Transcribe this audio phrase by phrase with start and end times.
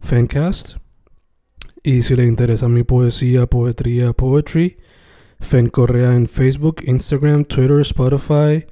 [0.00, 0.76] Fancast.
[1.82, 4.78] Y si le interesa mi poesía, poetría, poetry,
[5.40, 8.66] Fen Correa en Facebook, Instagram, Twitter, Spotify,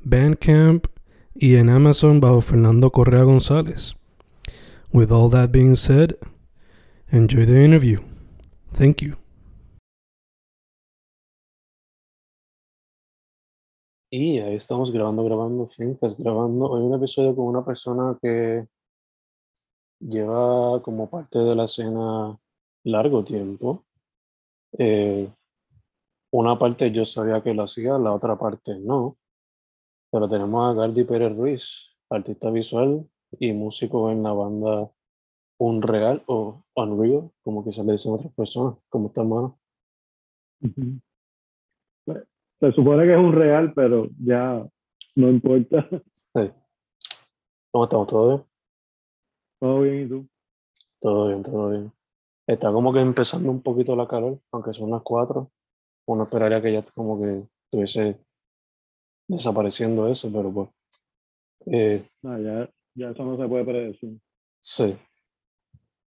[0.00, 0.86] Bandcamp
[1.34, 3.94] y en Amazon bajo Fernando Correa González.
[4.92, 6.16] With all that being said,
[7.10, 8.00] enjoy the interview.
[8.72, 9.16] Thank you.
[14.12, 16.68] Y ahí estamos grabando, grabando, fincas, grabando.
[16.68, 18.66] Hoy un episodio con una persona que
[20.00, 22.38] lleva como parte de la escena
[22.84, 23.84] largo tiempo.
[24.78, 25.30] Eh,
[26.32, 29.16] una parte yo sabía que lo hacía, la otra parte no.
[30.10, 31.64] Pero tenemos a Gardi Pérez Ruiz,
[32.08, 34.90] artista visual y músico en la banda
[35.58, 38.84] Unreal o Unreal, como que se le dicen otras personas.
[38.88, 39.58] ¿Cómo está, hermano?
[42.60, 44.66] Se supone que es un real, pero ya
[45.14, 45.88] no importa.
[46.32, 46.48] Sí.
[47.72, 48.06] ¿Cómo estamos?
[48.06, 48.49] ¿Todo bien?
[49.60, 50.26] Todo bien, ¿y tú?
[51.00, 51.92] Todo bien, todo bien.
[52.46, 55.50] Está como que empezando un poquito la calor, aunque son las cuatro.
[56.06, 58.18] Uno esperaría que ya como que estuviese
[59.28, 60.68] desapareciendo eso, pero pues.
[61.66, 64.18] Eh, No, ya, ya eso no se puede predecir.
[64.60, 64.96] sí.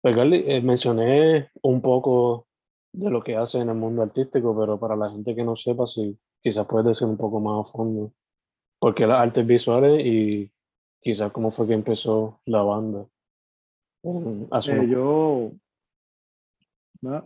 [0.02, 2.48] Pues, Carly, eh, mencioné un poco
[2.94, 5.88] de lo que hace en el mundo artístico, pero para la gente que no sepa,
[5.88, 8.14] si quizás puedes decir un poco más a fondo.
[8.80, 10.50] Porque las artes visuales y
[11.02, 13.06] quizás cómo fue que empezó la banda.
[14.04, 15.52] Eh, yo,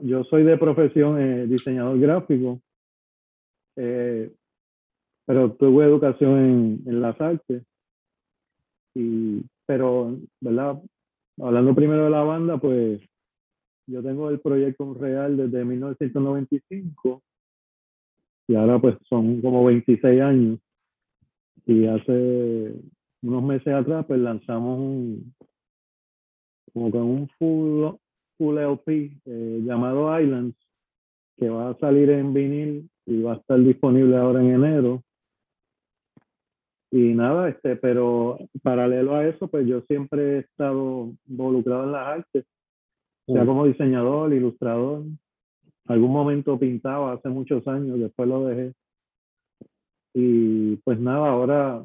[0.01, 2.61] yo soy de profesión eh, diseñador gráfico,
[3.75, 4.31] eh,
[5.25, 7.63] pero tuve educación en, en las artes.
[8.95, 10.81] Y, pero, ¿verdad?
[11.41, 13.01] Hablando primero de la banda, pues
[13.88, 17.22] yo tengo el proyecto real desde 1995
[18.47, 20.59] y ahora pues son como 26 años.
[21.66, 22.75] Y hace
[23.22, 25.33] unos meses atrás pues lanzamos un,
[26.72, 27.96] como con un full,
[28.38, 30.56] full LP eh, llamado Islands,
[31.38, 35.03] que va a salir en vinil y va a estar disponible ahora en enero.
[36.91, 42.07] Y nada, este, pero paralelo a eso, pues yo siempre he estado involucrado en las
[42.07, 42.46] artes,
[43.25, 43.47] sea Mm.
[43.47, 45.03] como diseñador, ilustrador.
[45.88, 48.74] Algún momento pintaba hace muchos años, después lo dejé.
[50.13, 51.84] Y pues nada, ahora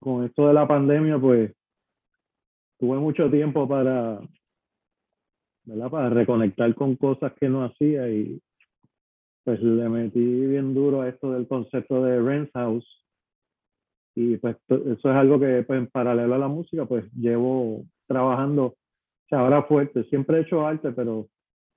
[0.00, 1.52] con esto de la pandemia, pues
[2.78, 4.20] tuve mucho tiempo para,
[5.64, 5.90] ¿verdad?
[5.90, 8.40] Para reconectar con cosas que no hacía y
[9.44, 12.86] pues le metí bien duro a esto del concepto de Rent House.
[14.16, 18.64] Y pues eso es algo que pues, en paralelo a la música pues llevo trabajando,
[18.64, 18.76] o
[19.28, 20.04] sea, ahora fuerte.
[20.04, 21.28] Siempre he hecho arte, pero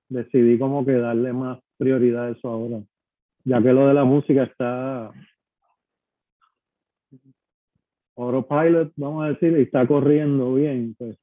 [0.07, 2.81] decidí como que darle más prioridad a eso ahora.
[3.43, 5.11] Ya que lo de la música está
[8.19, 11.17] autopilot, vamos a decir, y está corriendo bien, pues,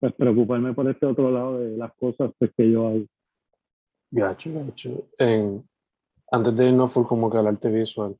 [0.00, 3.04] pues preocuparme por este otro lado de las cosas pues, que yo hago.
[4.10, 5.08] Gacho, gacho.
[5.18, 5.64] En,
[6.30, 8.16] antes de irnos full como que al arte visual,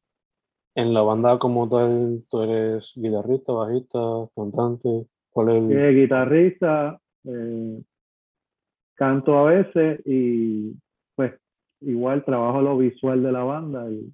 [0.74, 3.98] en la banda como tal, tú eres guitarrista, bajista,
[4.34, 5.78] cantante, ¿cuál es el...?
[5.78, 7.82] Eh, guitarrista, eh,
[8.94, 10.74] canto a veces y
[11.14, 11.34] pues
[11.80, 14.12] igual trabajo lo visual de la banda y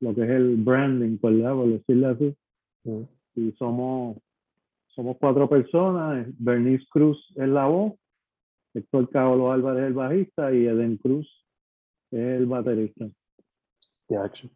[0.00, 1.54] lo que es el branding, por, ¿verdad?
[1.54, 2.36] por decirle así.
[3.34, 4.18] Y somos,
[4.88, 7.94] somos cuatro personas, Bernice Cruz es la voz,
[8.74, 11.26] Héctor Caolo Álvarez el bajista y Eden Cruz
[12.10, 13.06] es el baterista.
[14.08, 14.48] gacho.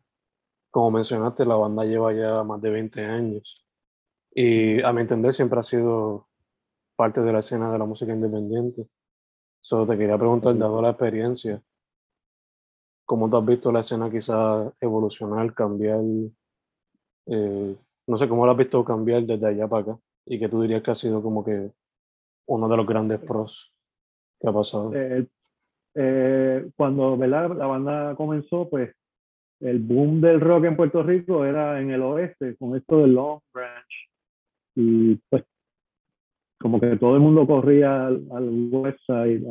[0.71, 3.67] Como mencionaste, la banda lleva ya más de 20 años.
[4.35, 6.29] Y a mi entender siempre ha sido
[6.97, 8.87] parte de la escena de la música independiente.
[9.61, 11.63] Solo te quería preguntar, dado la experiencia,
[13.05, 16.01] ¿cómo tú has visto la escena quizás evolucionar, cambiar?
[17.27, 17.77] eh,
[18.07, 19.99] no sé, ¿cómo la has visto cambiar desde allá para acá?
[20.27, 21.71] Y que tú dirías que ha sido como que
[22.47, 23.73] uno de los grandes pros
[24.41, 24.93] ¿Qué ha pasado?
[24.95, 25.27] Eh,
[25.95, 27.57] eh, cuando ¿verdad?
[27.57, 28.93] la banda comenzó, pues
[29.61, 33.39] el boom del rock en Puerto Rico era en el oeste, con esto del Long
[33.55, 34.09] Branch.
[34.75, 35.45] Y pues
[36.59, 39.45] como que todo el mundo corría al, west side,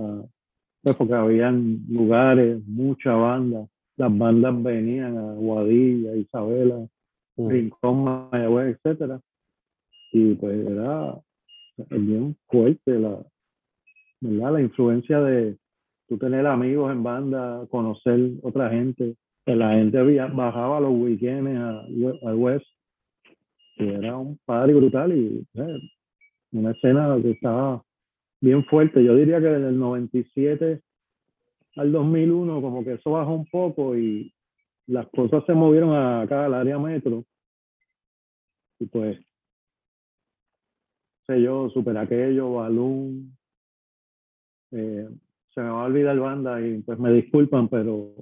[0.81, 3.65] pues porque habían lugares, mucha banda.
[3.95, 6.85] Las bandas venían a Guadilla, Isabela,
[7.49, 9.19] Rincón, Mayagüez, etcétera.
[10.13, 11.17] Y pues era
[11.89, 13.23] bien fuerte la,
[14.21, 15.57] la influencia de
[16.07, 19.15] tú tener amigos en banda, conocer otra gente.
[19.45, 19.99] Que la gente
[20.33, 21.49] bajaba los weekends
[22.23, 22.65] al West
[23.77, 25.79] y era un padre brutal y eh,
[26.51, 27.83] una escena que estaba
[28.39, 29.03] bien fuerte.
[29.03, 30.81] Yo diría que desde el 97
[31.77, 34.31] al 2001 como que eso bajó un poco y
[34.87, 37.23] las cosas se movieron acá al área metro.
[38.81, 39.15] Y pues,
[41.27, 43.37] sé yo, Super Aquello, Balloon,
[44.71, 45.07] eh,
[45.53, 48.15] se me va a olvidar banda y pues me disculpan, pero...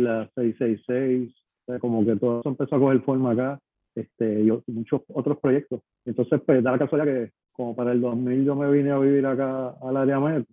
[0.00, 1.32] la 666,
[1.80, 3.60] como que todo eso empezó a coger forma acá,
[3.94, 5.82] este, y muchos otros proyectos.
[6.04, 9.24] Entonces, pues da la casualidad que como para el 2000 yo me vine a vivir
[9.24, 10.52] acá al área metro.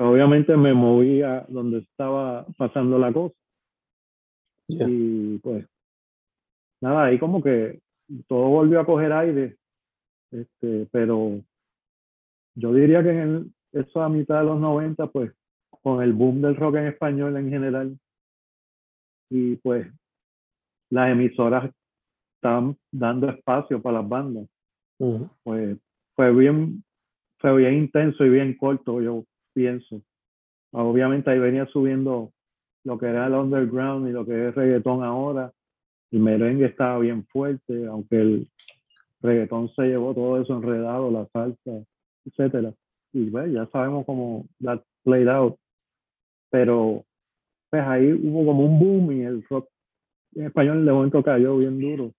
[0.00, 3.34] Obviamente me movía donde estaba pasando la cosa.
[4.68, 5.66] Y pues,
[6.80, 7.80] nada, ahí como que
[8.26, 9.56] todo volvió a coger aire,
[10.30, 11.40] este, pero
[12.54, 15.32] yo diría que en eso a mitad de los 90, pues,
[15.82, 17.98] con el boom del rock en español en general,
[19.30, 19.86] y pues
[20.90, 21.70] las emisoras
[22.36, 24.48] estaban dando espacio para las bandas.
[25.44, 25.78] Pues
[26.14, 26.82] fue bien,
[27.38, 29.24] fue bien intenso y bien corto, yo
[29.54, 30.02] pienso.
[30.72, 32.32] Obviamente ahí venía subiendo
[32.88, 35.52] lo que era el underground y lo que es reggaetón ahora.
[36.10, 38.48] El merengue estaba bien fuerte, aunque el
[39.20, 41.84] reggaetón se llevó todo eso enredado, la salsa,
[42.24, 42.72] etcétera.
[43.12, 45.56] Y bueno, ya sabemos cómo that played out.
[46.50, 47.04] Pero
[47.68, 49.68] pues ahí hubo como un boom y el rock
[50.34, 52.12] en español de momento cayó bien duro.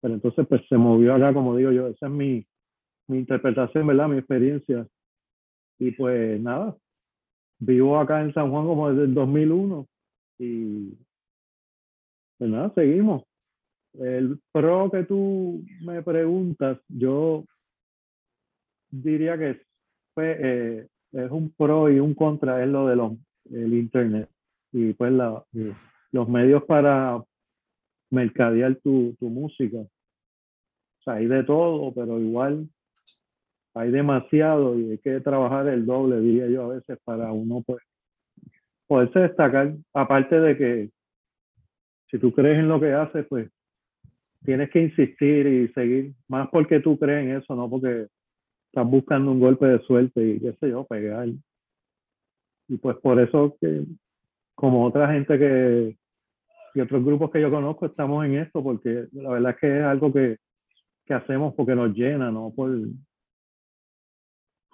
[0.00, 2.46] Pero entonces pues se movió acá, como digo yo, esa es mi,
[3.08, 4.06] mi interpretación, ¿verdad?
[4.06, 4.86] Mi experiencia.
[5.80, 6.76] Y pues nada,
[7.58, 9.86] vivo acá en San Juan como desde el 2001
[10.38, 10.94] y
[12.38, 13.24] pues nada, seguimos.
[13.94, 17.44] El pro que tú me preguntas, yo
[18.90, 19.60] diría que
[20.16, 23.12] eh, es un pro y un contra, es lo de los
[23.50, 24.28] el internet
[24.72, 25.42] y pues la,
[26.12, 27.22] los medios para
[28.10, 29.78] mercadear tu, tu música.
[29.78, 32.68] O sea, hay de todo, pero igual
[33.78, 37.82] hay demasiado y hay que trabajar el doble, diría yo a veces, para uno pues,
[38.86, 39.74] poderse destacar.
[39.94, 40.90] Aparte de que
[42.10, 43.50] si tú crees en lo que haces, pues
[44.44, 48.06] tienes que insistir y seguir, más porque tú crees en eso, no porque
[48.66, 51.28] estás buscando un golpe de suerte y qué sé yo, pegar.
[52.68, 53.84] Y pues por eso que,
[54.54, 55.96] como otra gente que,
[56.74, 59.84] y otros grupos que yo conozco, estamos en esto, porque la verdad es que es
[59.84, 60.36] algo que,
[61.06, 62.70] que hacemos porque nos llena, no por,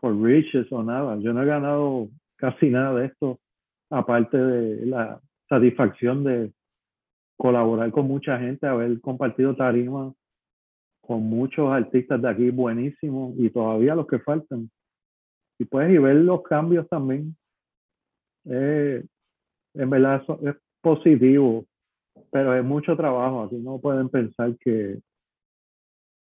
[0.04, 1.16] por riches o nada.
[1.16, 3.40] Yo no he ganado casi nada de esto,
[3.88, 5.18] aparte de la
[5.48, 6.52] satisfacción de
[7.38, 10.12] colaborar con mucha gente, haber compartido tarima
[11.00, 14.70] con muchos artistas de aquí buenísimos y todavía los que faltan.
[15.58, 17.34] Y pues y ver los cambios también
[18.44, 19.02] eh,
[19.72, 21.64] en verdad es positivo,
[22.30, 23.44] pero es mucho trabajo.
[23.44, 25.00] Aquí no pueden pensar que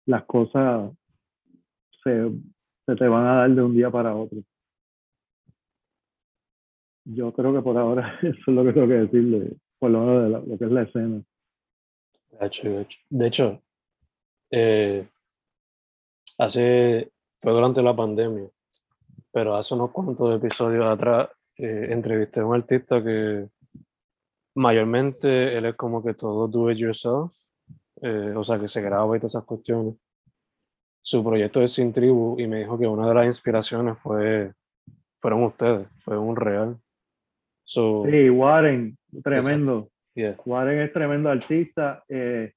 [0.06, 0.92] las cosas
[2.02, 2.30] se,
[2.86, 4.38] se te van a dar de un día para otro.
[7.04, 10.22] Yo creo que por ahora eso es lo que tengo que decirle, por lo menos
[10.22, 11.22] de lo que es la escena.
[12.30, 13.62] De hecho, de hecho,
[14.50, 15.08] eh,
[16.38, 18.48] hace, fue durante la pandemia,
[19.32, 23.48] pero hace unos cuantos episodios atrás eh, entrevisté a un artista que
[24.54, 27.32] mayormente él es como que todo do it yourself,
[28.02, 29.94] eh, o sea, que se graba y todas esas cuestiones.
[31.08, 34.52] Su proyecto es Sin Tribu y me dijo que una de las inspiraciones fue,
[35.20, 36.80] fueron ustedes, fue un real.
[38.10, 39.88] sí, Warren, tremendo.
[40.44, 42.02] Warren es tremendo artista.
[42.08, 42.52] Eh,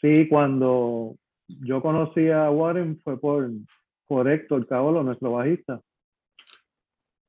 [0.00, 1.14] sí, cuando
[1.46, 3.48] yo conocí a Warren fue por,
[4.08, 5.80] por Héctor Caolo, nuestro bajista.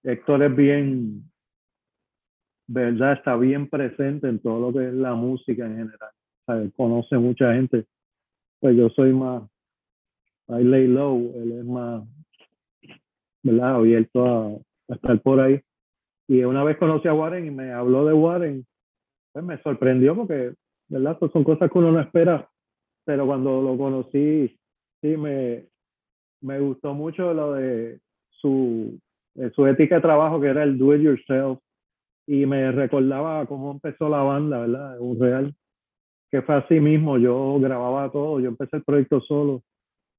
[0.01, 1.31] Héctor es bien,
[2.65, 3.13] ¿verdad?
[3.13, 6.73] Está bien presente en todo lo que es la música en general.
[6.75, 7.85] conoce mucha gente.
[8.59, 9.50] Pues yo soy más,
[10.51, 12.03] I lay low, él es más,
[13.43, 13.75] ¿verdad?
[13.75, 15.59] Abierto a, estar por ahí.
[16.27, 18.65] Y una vez conocí a Warren y me habló de Warren,
[19.31, 20.53] pues me sorprendió porque,
[20.89, 21.17] ¿verdad?
[21.19, 22.47] Pues son cosas que uno no espera
[23.05, 24.57] pero cuando lo conocí,
[25.01, 25.65] sí, me,
[26.41, 28.99] me gustó mucho lo de su,
[29.53, 31.59] su ética de trabajo, que era el do it yourself,
[32.27, 34.99] y me recordaba cómo empezó la banda, ¿verdad?
[34.99, 35.55] Un real,
[36.29, 39.63] que fue así mismo, yo grababa todo, yo empecé el proyecto solo,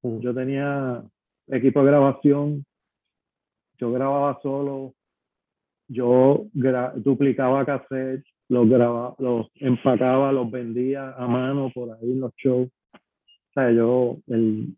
[0.03, 1.01] Yo tenía
[1.47, 2.65] equipo de grabación,
[3.77, 4.93] yo grababa solo,
[5.87, 12.19] yo gra- duplicaba cassettes, los grababa, los empacaba, los vendía a mano por ahí en
[12.19, 12.69] los shows.
[12.93, 14.75] O sea, yo, el,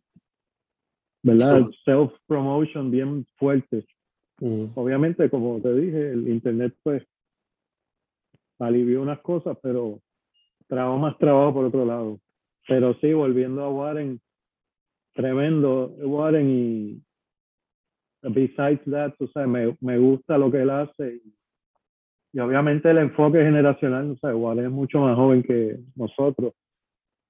[1.23, 1.57] ¿verdad?
[1.57, 3.85] El self-promotion bien fuerte.
[4.39, 7.03] Obviamente, como te dije, el internet pues
[8.59, 9.99] alivió unas cosas, pero
[10.67, 12.19] trajo más trabajo por otro lado.
[12.67, 14.19] Pero sí, volviendo a Warren,
[15.15, 17.01] tremendo Warren y
[18.21, 21.35] besides that, tú sabes, me, me gusta lo que él hace y,
[22.33, 26.53] y obviamente el enfoque generacional, no sé, Warren es mucho más joven que nosotros,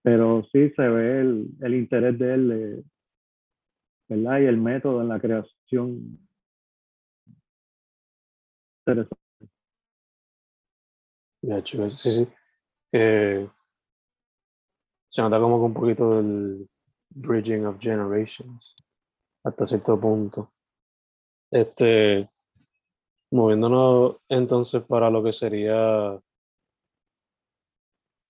[0.02, 2.84] pero sí se ve el, el interés de él, de-
[4.08, 4.40] ¿verdad?
[4.42, 6.20] Y el método en la creación.
[8.88, 9.16] Interesante.
[11.98, 12.28] Sí, sí.
[12.92, 13.48] Eh,
[15.10, 16.68] se nota como que un poquito del
[17.16, 18.76] bridging of generations
[19.44, 20.52] hasta cierto punto.
[21.52, 22.30] Este,
[23.32, 26.20] moviéndonos entonces para lo que sería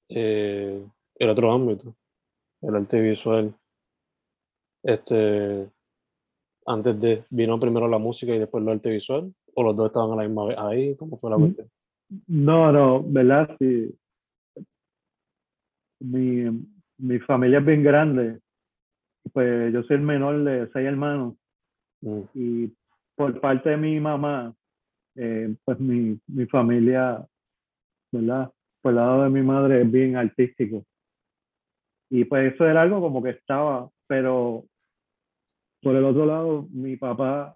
[0.09, 1.95] eh, el otro ámbito,
[2.61, 3.55] el arte visual.
[4.83, 5.67] Este,
[6.67, 10.11] antes de, vino primero la música y después el arte visual, o los dos estaban
[10.11, 11.41] a la misma vez ahí, ¿cómo fue la Mm.
[11.41, 11.71] cuestión?
[12.27, 13.55] No, no, ¿verdad?
[13.57, 13.97] Sí.
[16.01, 18.39] Mi, mi familia es bien grande.
[19.33, 21.35] Pues yo soy el menor de seis hermanos
[22.05, 22.73] Mm, y
[23.15, 24.53] por parte de mi mamá,
[25.15, 27.25] eh, pues mi, mi familia,
[28.11, 28.51] ¿verdad?
[28.81, 30.83] Por el lado de mi madre es bien artístico.
[32.09, 34.65] Y pues eso era algo como que estaba, pero
[35.81, 37.55] por el otro lado, mi papá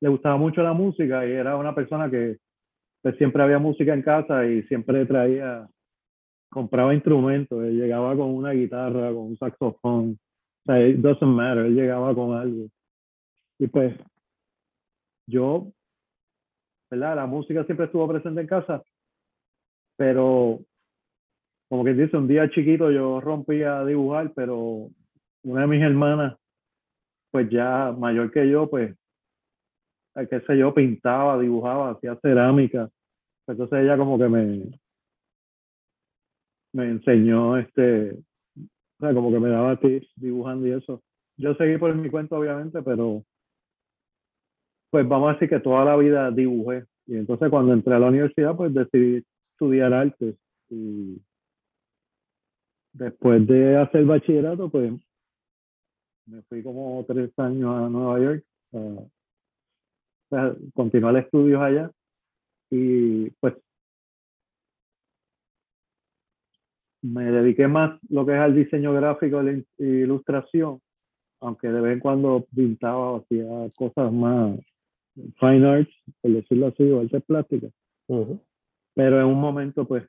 [0.00, 2.36] le gustaba mucho la música y era una persona que
[3.02, 5.66] pues, siempre había música en casa y siempre traía,
[6.50, 7.64] compraba instrumentos.
[7.64, 10.18] Él llegaba con una guitarra, con un saxofón.
[10.66, 12.66] O sea, it doesn't matter, él llegaba con algo.
[13.58, 13.96] Y pues
[15.28, 15.72] yo,
[16.90, 17.14] ¿verdad?
[17.14, 18.82] La música siempre estuvo presente en casa,
[19.96, 20.58] pero
[21.68, 24.90] como que dice, un día chiquito yo rompí a dibujar, pero
[25.44, 26.36] una de mis hermanas,
[27.30, 28.92] pues ya mayor que yo, pues,
[30.16, 32.88] eh, qué sé yo, pintaba, dibujaba, hacía cerámica.
[33.46, 34.80] Entonces ella como que me,
[36.72, 38.18] me enseñó, este,
[38.98, 41.02] o sea, como que me daba tips dibujando y eso.
[41.36, 43.22] Yo seguí por mi cuenta, obviamente, pero
[44.90, 46.86] pues vamos a decir que toda la vida dibujé.
[47.06, 49.22] Y entonces cuando entré a la universidad, pues decidí
[49.52, 50.36] estudiar artes.
[50.70, 51.20] Y
[52.94, 54.92] después de hacer bachillerato, pues
[56.26, 58.44] me fui como tres años a Nueva York
[60.32, 61.90] a continuar estudios allá.
[62.70, 63.54] Y pues
[67.12, 70.80] me dediqué más lo que es al diseño gráfico la ilustración,
[71.40, 73.46] aunque de vez en cuando pintaba o hacía
[73.76, 74.58] cosas más
[75.38, 77.72] fine arts, por decirlo así, o artes plásticas.
[78.08, 78.40] ujú,
[78.94, 80.04] Pero en un momento, pues,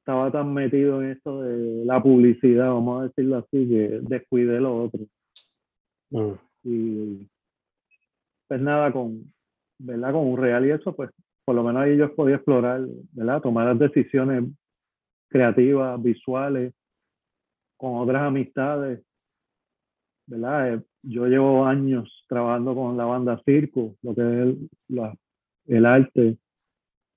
[0.00, 4.84] estaba tan metido en esto de la publicidad, vamos a decirlo así, que descuidé lo
[4.84, 5.00] otro.
[6.10, 6.32] mm,
[6.64, 7.28] Y
[8.48, 9.32] pues nada, con,
[9.78, 10.12] ¿verdad?
[10.12, 11.10] Con un real y eso, pues,
[11.44, 13.42] por lo menos ahí yo podía explorar, ¿verdad?
[13.42, 14.44] Tomar las decisiones
[15.28, 16.74] creativas, visuales,
[17.76, 19.02] con otras amistades,
[20.26, 20.74] ¿verdad?
[20.74, 25.14] Eh, Yo llevo años trabajando con la banda Circo, lo que es el, la-
[25.66, 26.36] el arte,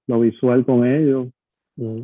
[0.08, 1.28] lo visual con ellos,
[1.78, 2.04] mm,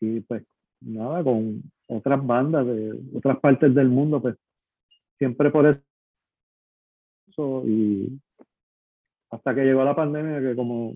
[0.00, 0.44] y pues
[0.80, 4.36] nada, con otras bandas de otras partes del mundo, pues
[5.18, 5.66] siempre por
[7.28, 8.20] eso y
[9.30, 10.94] hasta que llegó la pandemia que como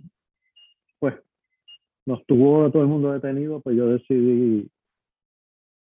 [0.98, 1.14] pues
[2.10, 4.68] nos tuvo todo el mundo detenido, pues yo decidí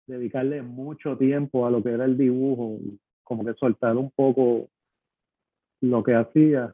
[0.08, 2.80] dedicarle mucho tiempo a lo que era el dibujo,
[3.24, 4.68] como que soltar un poco
[5.82, 6.74] lo que hacía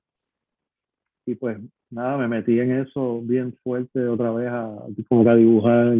[1.25, 1.57] y pues
[1.89, 4.77] nada, me metí en eso bien fuerte otra vez a
[5.09, 5.97] como que dibujar,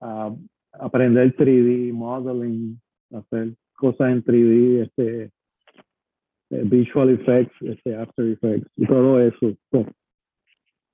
[0.00, 0.34] a
[0.72, 2.80] aprender 3D, modeling,
[3.12, 5.24] hacer cosas en 3D, este,
[6.50, 9.56] eh, visual effects, este, After Effects y todo eso.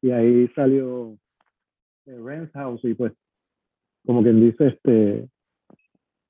[0.02, 1.16] Y ahí salió
[2.06, 3.12] eh, Rens House y pues,
[4.06, 5.28] como quien dice, este,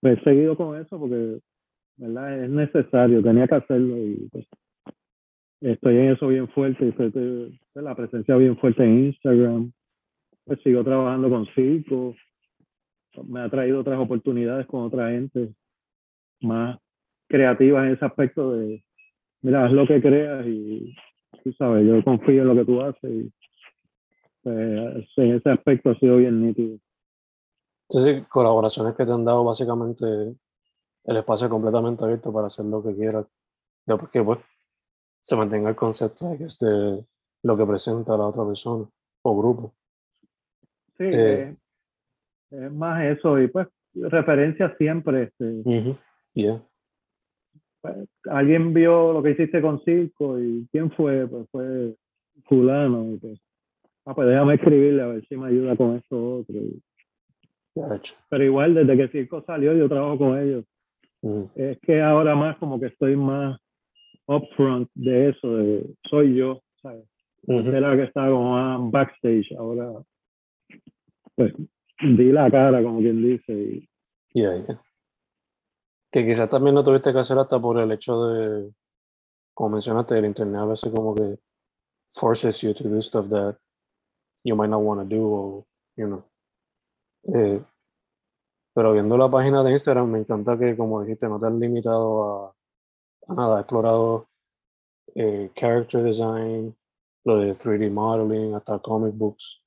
[0.01, 1.41] pues he seguido con eso porque,
[1.97, 2.45] ¿verdad?
[2.45, 4.47] Es necesario, tenía que hacerlo y pues
[5.61, 9.73] estoy en eso bien fuerte, y eh, la presencia bien fuerte en Instagram,
[10.45, 12.15] pues sigo trabajando con circo,
[13.27, 15.53] me ha traído otras oportunidades con otra gente
[16.41, 16.79] más
[17.29, 18.83] creativas en ese aspecto de,
[19.43, 20.95] mira, haz lo que creas y
[21.45, 23.33] tú sabes, yo confío en lo que tú haces y
[24.43, 26.79] pues, en ese aspecto ha sido bien nítido.
[27.89, 30.07] Entonces, colaboraciones que te han dado básicamente
[31.05, 33.27] el espacio completamente abierto para hacer lo que quieras,
[34.13, 34.39] que pues
[35.23, 36.67] se mantenga el concepto de que esté
[37.43, 38.87] lo que presenta la otra persona
[39.23, 39.75] o grupo.
[40.99, 41.57] Sí, eh,
[42.51, 45.25] es más eso y pues referencia siempre.
[45.25, 45.97] Este,
[47.81, 51.97] pues, alguien vio lo que hiciste con Circo y quién fue, pues fue
[52.45, 53.13] fulano.
[53.13, 53.41] Y pues,
[54.07, 56.55] ah, pues déjame escribirle a ver si me ayuda con esto otro.
[58.29, 60.65] Pero igual, desde que Circo salió, yo trabajo con ellos.
[61.55, 63.61] Es que ahora más como que estoy más
[64.27, 67.05] upfront de eso, de soy yo, ¿sabes?
[67.47, 69.93] Era que estaba como más backstage, ahora
[71.35, 71.55] pues
[72.01, 73.53] di la cara, como quien dice.
[73.53, 73.89] Y...
[76.11, 78.73] Que quizás también no tuviste que hacer hasta por el hecho de,
[79.55, 81.39] como mencionaste, el internet a veces como que
[82.13, 83.57] forces you to do stuff that
[84.45, 85.65] you might not want to do, or,
[85.97, 86.25] you know.
[87.35, 87.63] Eh,
[88.75, 92.47] pero viendo la página de Instagram, me encanta que, como dijiste, no te has limitado
[92.47, 92.55] a,
[93.29, 94.29] a nada, has explorado
[95.15, 96.75] eh, character design,
[97.25, 99.61] lo de 3D modeling, hasta comic books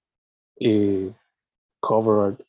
[0.57, 1.13] y
[1.79, 2.41] cover art.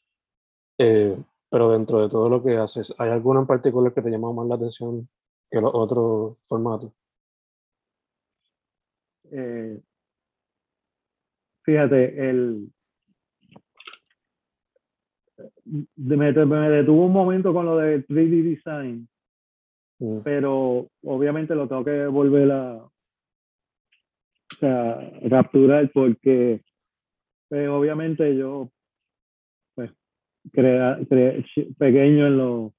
[0.79, 1.17] Eh,
[1.51, 4.47] pero dentro de todo lo que haces, ¿hay alguno en particular que te llama más
[4.47, 5.09] la atención
[5.51, 6.93] que los otros formatos?
[9.31, 9.81] Eh,
[11.65, 12.69] fíjate, el,
[15.97, 19.09] me, me, detuvo un momento con lo de 3D design,
[19.99, 20.19] mm.
[20.23, 22.91] pero obviamente lo tengo que volver a o
[24.61, 26.61] sea, capturar porque
[27.49, 28.71] pues, obviamente yo
[29.75, 29.91] pues
[30.53, 30.99] crea,
[31.79, 32.73] pequeño en los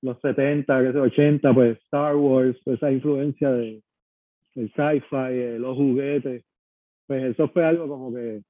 [0.00, 3.82] los 70, que 80, pues Star Wars, esa influencia de
[4.54, 6.44] el sci-fi, los juguetes,
[7.08, 8.42] pues eso fue algo como que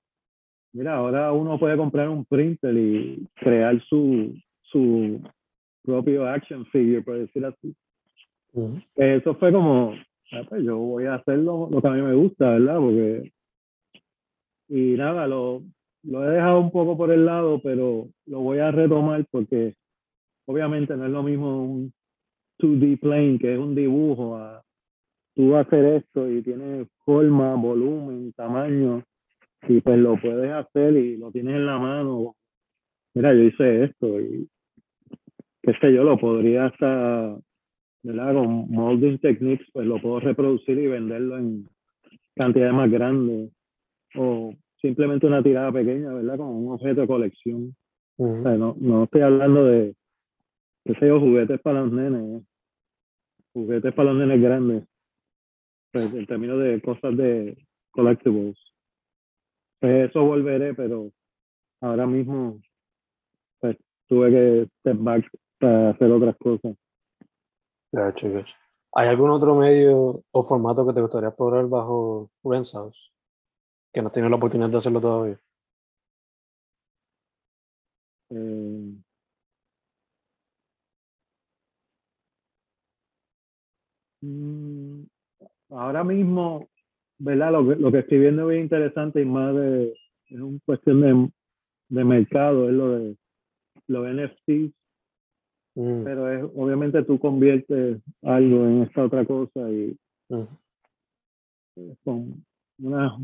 [0.72, 5.20] Mira, ahora uno puede comprar un printer y crear su, su
[5.82, 7.74] propio action figure, por decir así.
[8.96, 9.94] Eso fue como,
[10.32, 12.78] ah, pues yo voy a hacer lo, que a mí me gusta, ¿verdad?
[12.78, 13.32] Porque,
[14.68, 15.62] y nada, lo,
[16.02, 19.74] lo he dejado un poco por el lado, pero lo voy a retomar porque
[20.46, 21.92] obviamente no es lo mismo un
[22.60, 24.62] 2D plane, que es un dibujo, a
[25.38, 29.04] tú hacer esto y tiene forma, volumen, tamaño
[29.68, 32.34] y pues lo puedes hacer y lo tienes en la mano.
[33.14, 34.48] Mira, yo hice esto y
[35.62, 37.38] qué sé yo, lo podría hasta,
[38.02, 38.34] ¿verdad?
[38.34, 41.68] Con molding techniques, pues lo puedo reproducir y venderlo en
[42.34, 43.52] cantidades más grandes.
[44.16, 46.36] O simplemente una tirada pequeña, ¿verdad?
[46.36, 47.76] Como un objeto de colección.
[48.16, 49.94] o sea, no, no estoy hablando de,
[50.84, 52.42] qué sé yo, juguetes para los nenes.
[52.42, 52.44] ¿eh?
[53.52, 54.82] Juguetes para los nenes grandes.
[55.92, 57.56] Pues en términos de cosas de
[57.90, 58.56] collectibles.
[59.80, 61.10] Pues eso volveré, pero
[61.80, 62.60] ahora mismo
[63.60, 63.76] pues
[64.08, 66.76] tuve que step back para hacer otras cosas.
[68.94, 73.12] ¿Hay algún otro medio o formato que te gustaría explorar bajo Renshouse?
[73.92, 75.40] Que no tienes la oportunidad de hacerlo todavía.
[78.30, 78.98] Eh,
[84.22, 84.77] mm,
[85.70, 86.68] ahora mismo
[87.18, 87.52] ¿verdad?
[87.52, 89.92] Lo que, lo que estoy viendo es interesante y más de,
[90.26, 91.30] es una cuestión de,
[91.88, 93.16] de mercado, es lo de
[93.88, 94.72] los NFTs.
[95.74, 96.04] Mm.
[96.04, 99.96] Pero es, obviamente tú conviertes algo en esta otra cosa y
[100.28, 101.92] mm.
[102.04, 102.44] con
[102.80, 103.16] una,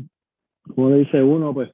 [0.75, 1.71] como dice uno, pues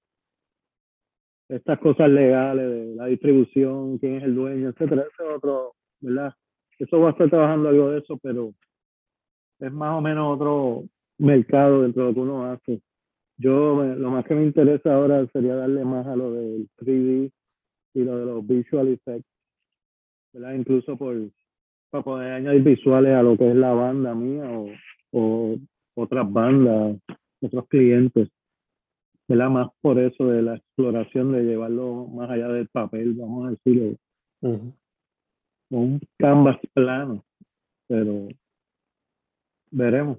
[1.49, 6.33] estas cosas legales de la distribución, quién es el dueño, etcétera, eso es otro, ¿verdad?
[6.79, 8.53] Eso va a estar trabajando algo de eso, pero
[9.61, 10.83] es más o menos otro,
[11.21, 12.81] mercado dentro de lo que uno hace.
[13.37, 17.31] Yo lo más que me interesa ahora sería darle más a lo del 3D
[17.93, 19.27] y lo de los visual effects,
[20.33, 20.53] ¿verdad?
[20.53, 21.15] Incluso por,
[21.89, 24.67] para poder añadir visuales a lo que es la banda mía o,
[25.11, 25.57] o
[25.95, 26.97] otras bandas,
[27.41, 28.29] otros clientes.
[29.27, 29.49] ¿verdad?
[29.49, 33.95] Más por eso de la exploración de llevarlo más allá del papel, vamos a decirlo.
[35.69, 37.23] Un canvas plano,
[37.87, 38.27] pero
[39.71, 40.17] veremos.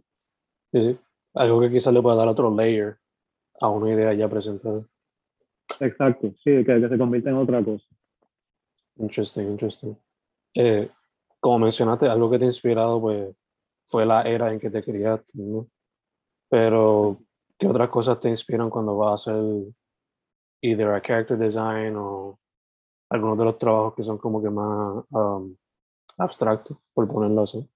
[0.72, 0.98] Sí, sí.
[1.34, 2.98] Algo que quizás le pueda dar otro layer
[3.60, 4.84] a una idea ya presentada.
[5.80, 7.86] Exacto, sí, que, que se convierta en otra cosa.
[8.96, 9.96] Interesting, interesting.
[10.54, 10.90] Eh,
[11.40, 13.34] como mencionaste, algo que te ha inspirado pues,
[13.86, 15.68] fue la era en que te criaste, ¿no?
[16.48, 17.16] Pero,
[17.58, 19.72] ¿qué otras cosas te inspiran cuando vas a hacer
[20.60, 22.38] either a character design o
[23.10, 25.54] algunos de los trabajos que son como que más um,
[26.18, 27.68] abstractos, por ponerlo así.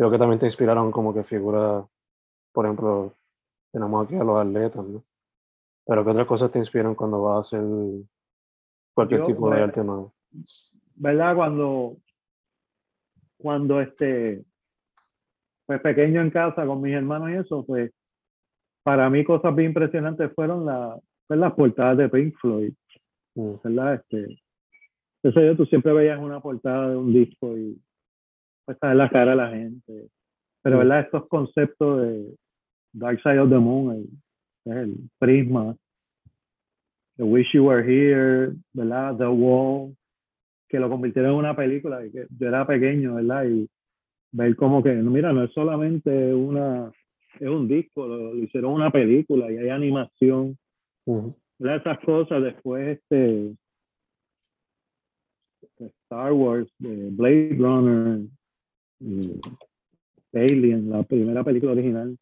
[0.00, 1.84] Creo que también te inspiraron como que figuras,
[2.52, 3.12] por ejemplo,
[3.70, 5.04] tenemos aquí a los atletas, ¿no?
[5.84, 7.68] Pero ¿qué otras cosas te inspiran cuando vas a hacer
[8.94, 10.14] cualquier Yo, tipo de arte nuevo?
[10.94, 11.36] ¿verdad?
[11.36, 11.98] Cuando,
[13.36, 14.42] cuando este,
[15.66, 17.92] pues pequeño en casa con mis hermanos y eso, pues
[18.82, 22.72] para mí cosas bien impresionantes fueron la, pues, las portadas de Pink Floyd,
[23.34, 23.96] Mm, ¿verdad?
[23.96, 24.42] Este,
[25.22, 27.78] sé yo, tú siempre veías una portada de un disco y
[28.70, 30.08] pues sabes la cara de la gente.
[30.62, 30.78] Pero.
[30.78, 31.00] ¿verdad?
[31.00, 32.36] Estos conceptos de
[32.92, 34.08] Dark Side of the Moon,
[34.64, 35.74] el, el prisma,
[37.16, 39.16] The Wish You Were Here, ¿verdad?
[39.16, 39.96] The Wall,
[40.68, 43.44] que lo convirtieron en una película y que yo era pequeño, ¿verdad?
[43.46, 43.68] Y
[44.32, 46.92] ver como que, mira, no es solamente una,
[47.40, 50.56] es un disco, lo, lo hicieron una película y hay animación,
[51.58, 51.76] ¿verdad?
[51.78, 53.52] Esas cosas, después este,
[56.04, 58.28] Star Wars, de Blade Runner,
[60.32, 62.16] Alien, la primera película original,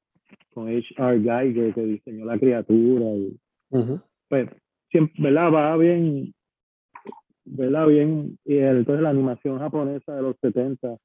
[0.55, 1.21] con H.R.
[1.21, 3.39] Geiger que diseñó la criatura y
[4.29, 4.49] pues
[4.91, 5.53] siempre, ¿verdad?
[5.53, 6.35] Va bien,
[7.45, 7.87] ¿verdad?
[7.87, 10.97] Bien, y entonces la animación japonesa de los 70,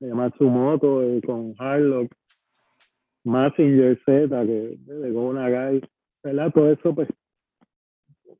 [0.00, 2.12] de Matsumoto eh, con Harlock,
[3.24, 5.80] Massinger Z, que de Go Nagai,
[6.22, 6.52] ¿verdad?
[6.52, 7.08] Todo eso, pues,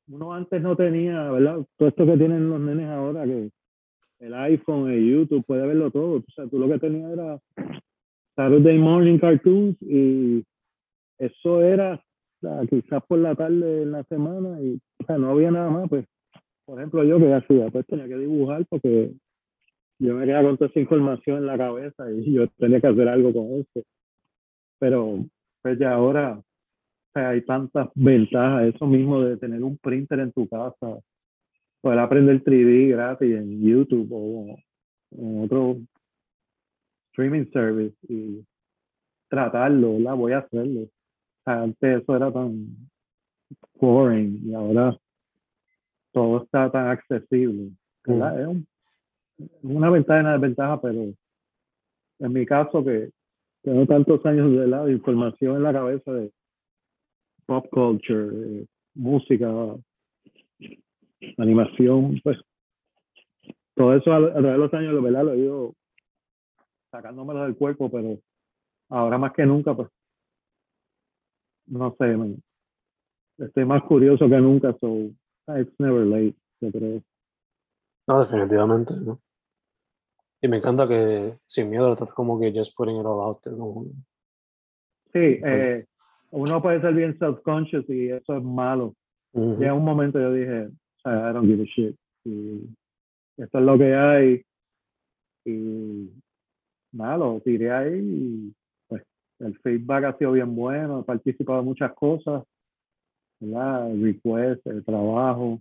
[0.09, 1.65] uno antes no tenía, ¿verdad?
[1.77, 3.51] Todo esto que tienen los nenes ahora, que
[4.25, 6.17] el iPhone, el YouTube, puede verlo todo.
[6.17, 7.39] O sea, tú lo que tenías era
[8.37, 10.45] Saturday Morning Cartoons y
[11.19, 12.03] eso era
[12.69, 16.07] quizás por la tarde en la semana y o sea, no había nada más, pues,
[16.67, 19.13] por ejemplo, yo que hacía, pues tenía que dibujar porque
[19.99, 23.09] yo me quedaba con toda esa información en la cabeza y yo tenía que hacer
[23.09, 23.87] algo con eso.
[24.79, 25.25] Pero,
[25.63, 26.45] pues ya ahora, o
[27.13, 30.99] sea, hay tantas ventajas, eso mismo de tener un printer en tu casa,
[31.85, 34.57] poder aprender 3D gratis en YouTube o
[35.19, 35.77] en otro
[37.11, 38.43] streaming service y
[39.29, 40.17] tratarlo, ¿verdad?
[40.17, 40.81] Voy a hacerlo.
[40.81, 40.89] O
[41.45, 42.75] sea, antes eso era tan
[43.79, 44.97] boring y ahora
[46.13, 47.71] todo está tan accesible.
[48.07, 48.41] ¿verdad?
[48.41, 48.67] Es un-
[49.63, 51.03] una ventaja y una desventaja, pero
[52.21, 53.11] en mi caso que
[53.63, 56.33] tengo tantos años de, la, de información en la cabeza de
[57.47, 59.49] pop culture, eh, música,
[61.39, 62.39] animación, pues
[63.75, 65.25] todo eso a, lo- a través de los años, ¿verdad?
[65.25, 65.75] Lo he ido
[66.91, 68.19] sacándomelo del cuerpo, pero
[68.91, 69.89] ahora más que nunca, pues
[71.67, 72.37] no sé, man,
[73.39, 75.11] estoy más curioso que nunca, so
[75.59, 77.03] it's never late, yo creo.
[78.07, 79.19] No, definitivamente, ¿no?
[80.43, 83.57] Y me encanta que sin miedo estás como que just putting it all out there,
[83.57, 83.87] ¿no?
[85.13, 85.87] Sí, eh,
[86.31, 88.95] uno puede ser bien self-conscious y eso es malo.
[89.33, 90.69] Ujú, Llega un momento yo dije,
[91.05, 91.97] I don't give a shit.
[92.25, 92.69] Y
[93.37, 94.43] esto es lo que hay.
[95.45, 96.11] Y
[96.93, 98.55] nada, lo tiré ahí y
[98.89, 99.03] pues
[99.41, 101.01] el feedback ha sido bien bueno.
[101.01, 102.45] He participado en muchas cosas,
[103.41, 103.91] ¿verdad?
[103.91, 105.61] El request, el trabajo.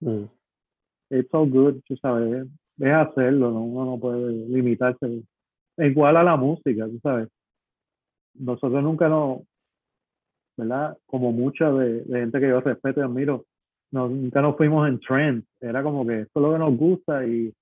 [0.00, 0.30] ujú.
[1.10, 2.46] It's all good, tú sabes.
[2.78, 3.62] Es hacerlo, ¿no?
[3.62, 5.22] uno no puede limitarse.
[5.76, 7.28] Igual a la música, tú sabes.
[8.34, 9.42] Nosotros nunca nos,
[10.56, 10.96] ¿verdad?
[11.06, 13.44] Como mucha de, de gente que yo respeto y admiro,
[13.94, 15.44] no, nunca nos fuimos en trend.
[15.60, 17.54] Era como que esto es lo que nos gusta y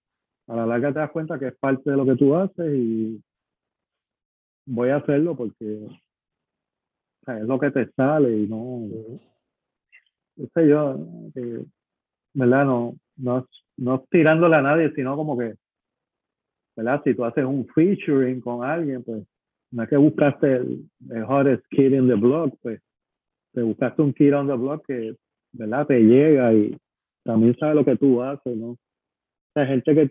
[0.49, 3.23] a la larga te das cuenta que es parte de lo que tú haces y
[4.64, 8.88] voy a hacerlo porque o sea, es lo que te sale y no,
[10.37, 11.66] qué sé yo, que,
[12.33, 12.64] ¿verdad?
[12.64, 15.55] No, no, no tirándole a nadie, sino como que,
[16.77, 17.03] ¿verdad?
[17.05, 19.23] Si tú haces un featuring con alguien, pues
[19.71, 22.81] no es que buscaste el, el hottest kid in the block, pues
[23.53, 25.14] te buscaste un kid on the block que,
[25.53, 25.87] ¿verdad?
[25.87, 26.77] Te llega y
[27.25, 28.77] también sabe lo que tú haces, ¿no?
[29.55, 30.11] Sea, gente que,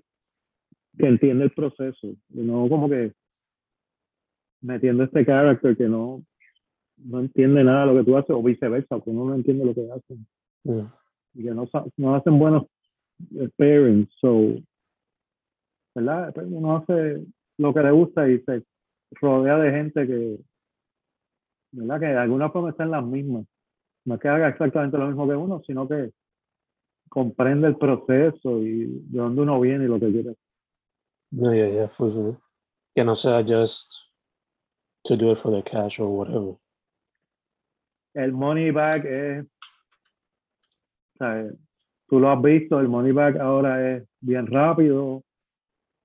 [0.98, 3.14] que entiende el proceso, y no como que
[4.62, 6.24] metiendo este character que no,
[6.98, 9.74] no entiende nada de lo que tú haces, o viceversa, que uno no entiende lo
[9.74, 10.26] que hacen
[10.64, 10.90] Ujú.
[11.34, 12.66] y que no, no hacen buenos
[13.58, 14.56] parents, so,
[15.96, 16.34] ¿verdad?
[16.34, 17.26] Pues uno hace
[17.58, 18.64] lo que le gusta y se
[19.20, 20.40] rodea de gente que,
[21.72, 22.00] ¿verdad?
[22.00, 23.46] Que de alguna forma está en las mismas.
[24.06, 26.12] No es que haga exactamente lo mismo que uno, sino que
[27.10, 30.36] comprende el proceso y de dónde uno viene y lo que quiere.
[31.32, 32.38] No, yeah, yeah, for sure.
[32.96, 33.92] Que no sea just
[35.04, 36.58] to do it for the cash or whatever.
[38.14, 39.46] El money bag es,
[41.22, 41.50] sea,
[42.08, 45.24] tú lo has visto, el money bag ahora es bien rápido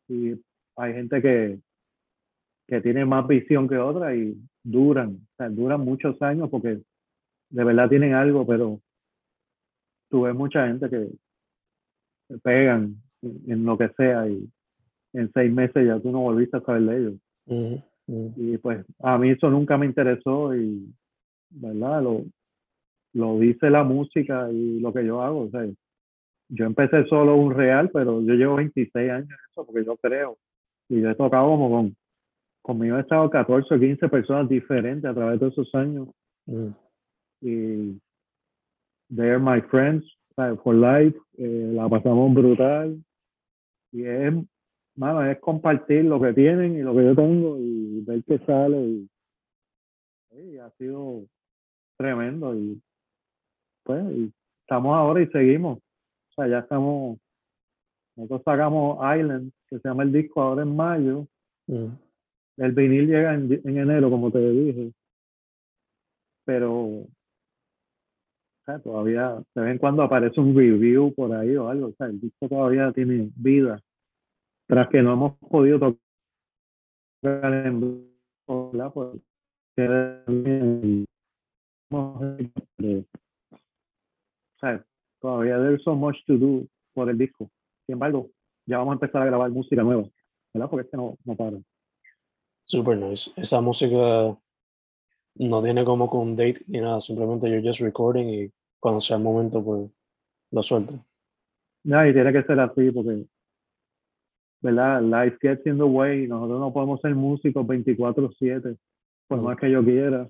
[0.09, 0.35] y
[0.76, 1.59] hay gente que,
[2.68, 6.82] que tiene más visión que otra y duran, o sea, duran muchos años porque
[7.50, 8.80] de verdad tienen algo, pero
[10.11, 11.11] tú ves mucha gente que
[12.42, 14.48] pegan en lo que sea y
[15.12, 17.14] en seis meses ya tú no volviste a saber de ellos.
[18.37, 20.92] Y pues a mí eso nunca me interesó y,
[21.50, 22.02] ¿verdad?
[22.02, 22.24] Lo,
[23.14, 25.42] lo dice la música y lo que yo hago.
[25.42, 25.66] O sea,
[26.48, 30.37] yo empecé solo un real, pero yo llevo 26 años en eso porque yo creo.
[30.88, 31.96] Y yo he tocado como con,
[32.62, 36.09] conmigo he estado 14 o 15 personas diferentes a través de esos años.
[37.46, 38.00] Y
[39.09, 40.04] they're my friends
[40.35, 41.16] for life.
[41.38, 43.00] Eh, la pasamos brutal.
[43.92, 44.35] Y es,
[44.96, 48.76] mano, es compartir lo que tienen y lo que yo tengo y ver qué sale.
[48.85, 49.09] Y,
[50.32, 51.24] y ha sido
[51.96, 52.54] tremendo.
[52.54, 52.82] Y
[53.85, 54.32] pues y
[54.62, 55.78] estamos ahora y seguimos.
[55.78, 57.18] O sea, ya estamos.
[58.16, 61.28] Nosotros sacamos Island, que se llama el disco ahora en mayo.
[61.68, 64.92] El vinil llega en, en enero, como te dije.
[66.44, 67.06] Pero
[68.83, 72.20] todavía de vez en cuando aparece un review por ahí o algo, o sea, el
[72.20, 73.81] disco todavía tiene vida,
[74.66, 75.96] tras que no hemos podido tocar
[77.66, 78.09] en
[78.72, 79.20] la pues,
[80.79, 81.07] o
[84.61, 84.85] sea,
[85.20, 87.50] todavía there's so much to do por el disco.
[87.87, 88.31] Sin embargo,
[88.66, 90.09] ya vamos a empezar a grabar música nueva,
[90.52, 90.70] ¿verdad?
[90.70, 91.59] Porque este no, no para.
[92.62, 93.31] Super nice.
[93.37, 94.37] Esa música
[95.38, 99.16] no tiene como con un date ni nada, simplemente yo just recording y cuando sea
[99.16, 99.90] el momento, pues
[100.51, 100.94] lo suelto.
[101.85, 103.27] No, y tiene que ser así porque,
[104.61, 105.03] ¿verdad?
[105.03, 106.27] Life gets in the way.
[106.27, 108.77] Nosotros no podemos ser músicos 24-7,
[109.29, 110.29] por más que yo quiera.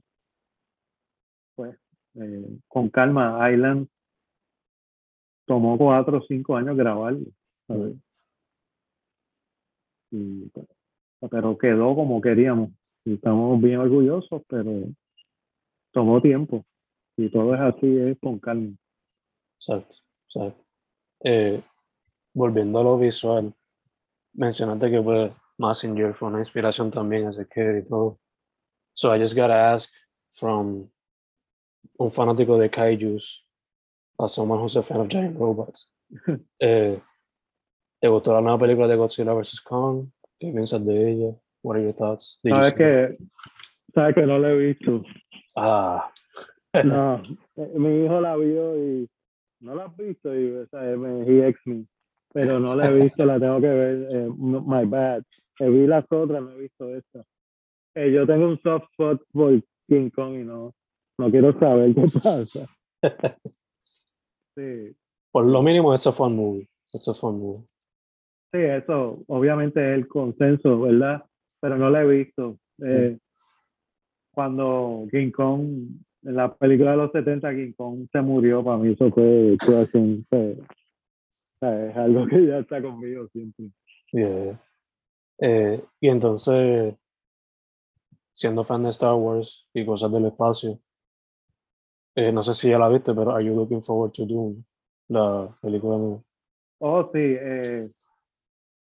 [1.55, 1.79] Pues,
[2.15, 3.89] eh, con calma, Island
[5.47, 7.27] tomó cuatro o cinco años grabarlo.
[10.11, 10.67] Y, pues,
[11.31, 12.71] pero quedó como queríamos.
[13.07, 14.73] Y estamos bien orgullosos, pero
[15.93, 16.65] tomó tiempo.
[17.17, 18.77] Y todo es así, es con calma.
[19.61, 19.97] Exacto,
[20.29, 20.65] exacto.
[21.23, 21.63] Eh,
[22.35, 23.55] volviendo a lo visual,
[24.35, 28.19] mencionaste que pues Messenger fue una inspiración también ese que y todo.
[28.93, 29.89] So I just gotta ask
[30.33, 30.91] from
[31.99, 33.47] un fanático de kaijus
[34.19, 35.89] a someone who's a fan of giant robots.
[36.59, 37.01] eh,
[38.01, 39.61] ¿Te gustó la nueva película de Godzilla vs.
[39.61, 40.09] Kong?
[40.41, 41.37] ¿Qué piensas de ella?
[41.63, 42.39] What are your thoughts?
[42.43, 43.17] Sabes que,
[43.95, 45.03] sabes que no la he visto.
[45.57, 46.13] Ah,
[46.85, 47.23] no,
[47.57, 49.09] eh, mi hijo la vio y
[49.61, 51.87] no la has visto y o sea, he ex me,
[52.33, 54.09] pero no la he visto, la tengo que ver.
[54.11, 55.23] Eh, my bad.
[55.59, 57.25] Eh, vi las otras, no he visto esta.
[57.95, 60.75] Eh, yo tengo un soft spot por King Kong y no,
[61.19, 62.67] no quiero saber qué pasa.
[64.59, 64.97] Sí.
[65.31, 66.67] Por lo mínimo, es un fun movie.
[66.91, 67.67] Es un fun movie.
[68.55, 71.23] Sí, eso obviamente es el consenso, ¿verdad?
[71.61, 72.59] Pero no la he visto.
[72.83, 73.19] Eh,
[74.33, 75.89] cuando King Kong
[76.23, 79.55] en la película de los 70 King Kong se murió, para mí eso fue,
[81.61, 83.67] es algo que ya está conmigo siempre.
[85.39, 86.95] Eh, y entonces,
[88.35, 90.81] siendo fan de Star Wars y cosas del espacio,
[92.17, 94.65] eh, no sé si ya la viste, pero Are You Looking Forward to Doom?
[95.09, 96.23] La película nueva.
[96.79, 97.21] Oh, sí.
[97.21, 97.91] Eh,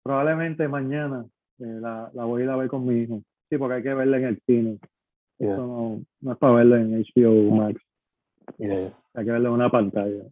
[0.03, 1.25] probablemente mañana
[1.65, 3.21] la, la voy a ir a ver con mi hijo.
[3.49, 4.79] Sí, porque hay que verla en el cine
[5.41, 7.81] no, es para verlo en HBO Max.
[8.59, 10.23] Hay que verlo en una pantalla.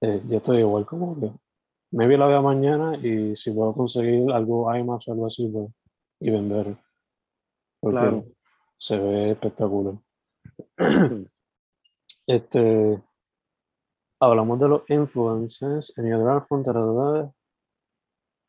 [0.00, 1.30] Eh, yo estoy igual como que.
[1.90, 5.70] Me vi la veo mañana y si puedo conseguir algo IMAX o algo así, pues,
[6.20, 6.76] y vender.
[7.80, 8.24] Porque claro.
[8.78, 9.94] se ve espectacular.
[12.26, 13.00] este.
[14.20, 16.22] Hablamos de los influencers en el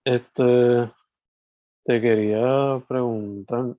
[0.06, 0.92] Este.
[1.86, 3.76] Te quería preguntar,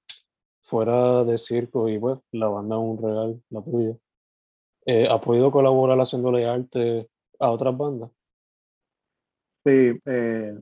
[0.63, 3.97] fuera de circo y pues la banda Un Real, la tuya,
[4.87, 7.09] eh, ¿has podido colaborar haciéndole arte
[7.41, 8.11] a otras bandas?
[9.65, 10.57] Sí, eh,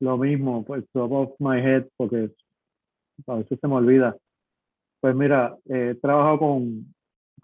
[0.00, 2.30] lo mismo, pues top of my head, porque
[3.26, 4.14] a veces se me olvida.
[5.00, 6.94] Pues mira, he trabajado con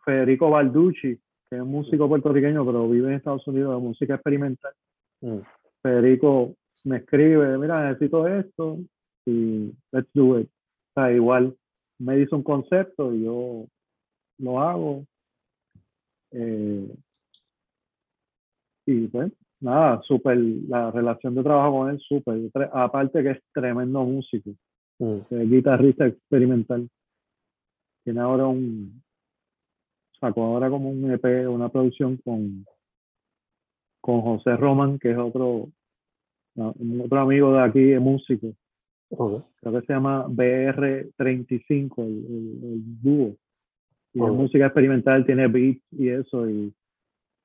[0.05, 4.75] Federico Balducci, que es músico puertorriqueño, pero vive en Estados Unidos de música experimental.
[5.23, 5.39] Mm.
[5.83, 8.79] Federico me escribe, mira, necesito esto,
[9.27, 10.49] y let's do it.
[10.49, 11.57] O sea, igual
[11.99, 13.67] me dice un concepto y yo
[14.39, 15.05] lo hago.
[16.33, 16.95] Eh,
[18.87, 22.51] y pues, nada, súper, la relación de trabajo con él, súper.
[22.73, 24.51] Aparte que es tremendo músico,
[24.99, 25.19] mm.
[25.31, 26.89] es guitarrista experimental.
[28.05, 29.03] Tiene ahora un,
[30.19, 32.67] sacó ahora como un EP, una producción con,
[34.01, 35.69] con José Roman, que es otro,
[36.57, 38.55] otro amigo de aquí, de músico.
[39.11, 43.37] Creo que se llama BR35, el, el, dúo.
[44.13, 46.49] Y música experimental, tiene beats y eso.
[46.49, 46.73] Y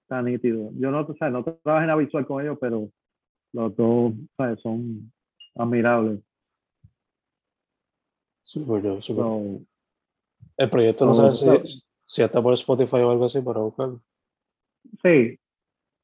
[0.04, 0.72] está nítido.
[0.76, 2.90] Yo no, o sea, no trabajo en la visual con ellos, pero
[3.54, 4.60] los dos ¿sabes?
[4.62, 5.12] son
[5.56, 6.20] admirables.
[8.44, 9.24] Súper, yo, súper.
[9.24, 9.60] So,
[10.58, 14.02] El proyecto no so- sabes si, si está por Spotify o algo así para buscarlo.
[15.02, 15.40] sí,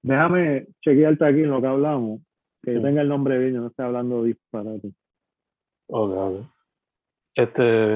[0.02, 2.22] déjame chequearte aquí en lo que hablamos,
[2.64, 4.94] que yo tenga el nombre bien, yo no estoy hablando disparate.
[5.88, 6.46] Ok, ok.
[7.36, 7.96] Este,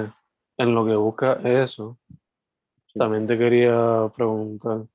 [0.57, 1.97] en lo que busca eso,
[2.87, 2.99] Sí.
[2.99, 4.85] también te quería preguntar,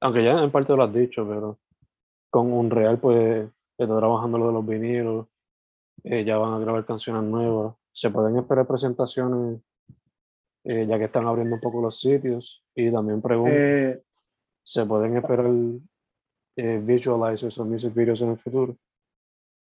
[0.00, 1.58] aunque ya en parte lo has dicho, pero
[2.30, 5.26] con Unreal pues está trabajando lo de los vinilos,
[6.02, 9.60] eh, ya van a grabar canciones nuevas, se pueden esperar presentaciones
[10.64, 14.02] eh, ya que están abriendo un poco los sitios y también pregunto, Eh,
[14.64, 15.46] ¿se pueden esperar
[16.56, 18.76] visualizers o music videos en el futuro?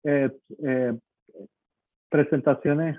[0.05, 0.31] Eh,
[0.63, 0.99] eh,
[2.09, 2.99] presentaciones,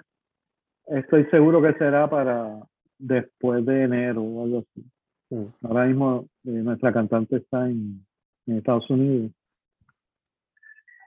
[0.88, 2.60] estoy seguro que será para
[2.98, 4.86] después de enero o algo así.
[5.30, 5.46] Mm.
[5.65, 8.06] Ahora mismo eh, nuestra cantante está en,
[8.48, 9.32] en Estados Unidos.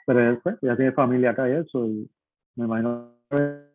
[0.06, 2.10] Pero pues, ya tiene familia acá y eso, y
[2.56, 3.68] me imagino que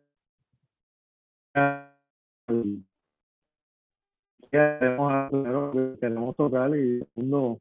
[6.00, 7.60] queremos, tocar y segundo,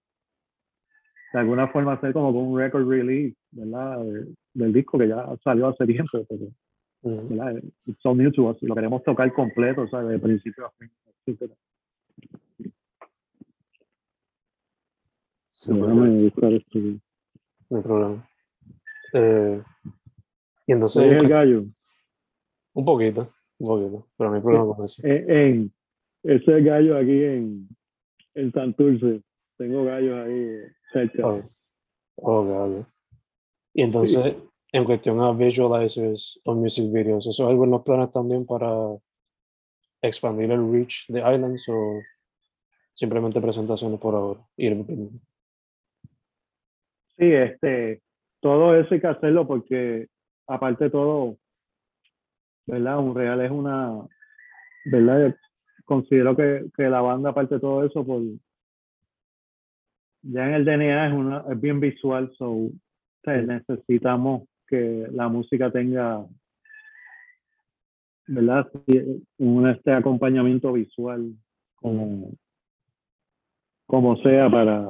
[1.34, 4.00] de alguna forma hacer como un record release, ¿verdad?
[4.04, 6.46] De- del disco que ya salió hace tiempo, pero.
[7.02, 7.62] ¿verdad?
[7.86, 10.10] It's so new to us, y lo queremos tocar completo, ¿sabes?
[10.10, 10.90] De principio a fin.
[11.26, 11.56] etcétera.
[15.50, 15.82] Súper.
[15.82, 16.80] Déjame buscar esto.
[17.70, 18.30] No hay problema.
[19.14, 19.62] Eh,
[20.68, 21.66] y entonces, el gallo.
[22.74, 25.02] un poquito, un poquito, pero no hay problema con eso.
[25.06, 25.74] En, en-
[26.24, 27.68] ese gallo aquí en,
[28.36, 29.22] en Santurce.
[29.64, 30.58] Tengo gallos ahí
[30.92, 31.26] cerca.
[31.26, 31.46] Ok,
[32.18, 32.86] ok, ok.
[33.74, 34.36] Y entonces,
[34.74, 38.68] en cuestión a visualizers o music videos, ¿eso es algo en los planes también para
[40.02, 42.02] expandir el reach de Islands o
[42.94, 44.42] simplemente presentaciones por ahora?
[44.58, 45.10] Ir-
[47.18, 48.02] Sí, este,
[48.42, 50.08] todo eso hay que hacerlo porque,
[50.46, 51.38] aparte de todo,
[52.66, 53.00] ¿verdad?
[53.00, 54.06] Un real es una,
[54.84, 55.34] ¿verdad?
[55.86, 58.22] Considero que, que la banda, aparte de todo eso, por
[60.24, 62.72] ya en el DNA es, una, es bien visual, so, o
[63.24, 63.46] sea, Sí.
[63.48, 66.26] necesitamos que la música tenga,
[68.28, 68.70] ¿verdad?
[68.88, 71.34] Sí, Un este acompañamiento visual,
[71.76, 72.32] como,
[73.86, 74.90] como sea, para,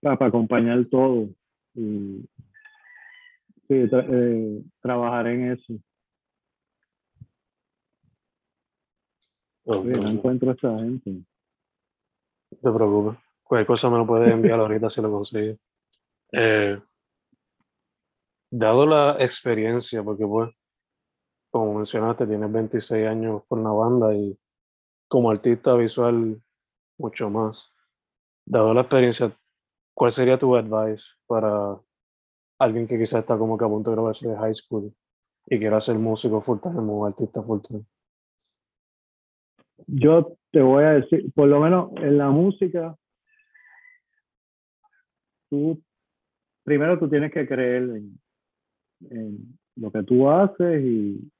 [0.00, 1.28] para, acompañar todo.
[1.74, 2.28] Y
[3.68, 5.74] sí, tra- eh, trabajar en eso.
[9.64, 11.22] Oye, no no encuentro a esta gente.
[12.50, 13.25] te preocupes.
[13.46, 15.58] Cualquier cosa me lo puedes enviar ahorita si lo consigues.
[16.32, 16.80] Eh,
[18.50, 20.50] dado la experiencia, porque pues,
[21.50, 24.36] como mencionaste, tienes 26 años con la banda y
[25.08, 26.42] como artista visual
[26.98, 27.72] mucho más.
[28.44, 29.36] Dado la experiencia,
[29.94, 31.78] ¿cuál sería tu advice para
[32.58, 34.92] alguien que quizás está como que a punto de graduarse de high school
[35.46, 37.84] y quiera ser músico full time o artista full time?
[39.86, 42.96] Yo te voy a decir, por lo menos en la música,
[45.48, 45.80] tú,
[46.64, 48.02] primero tú tienes que creer
[49.10, 51.30] en, lo que tú haces y,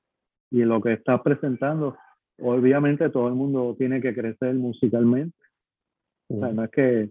[0.50, 1.96] y en lo que estás presentando.
[2.38, 5.36] Obviamente todo el mundo tiene que crecer musicalmente.
[6.28, 7.10] O no es que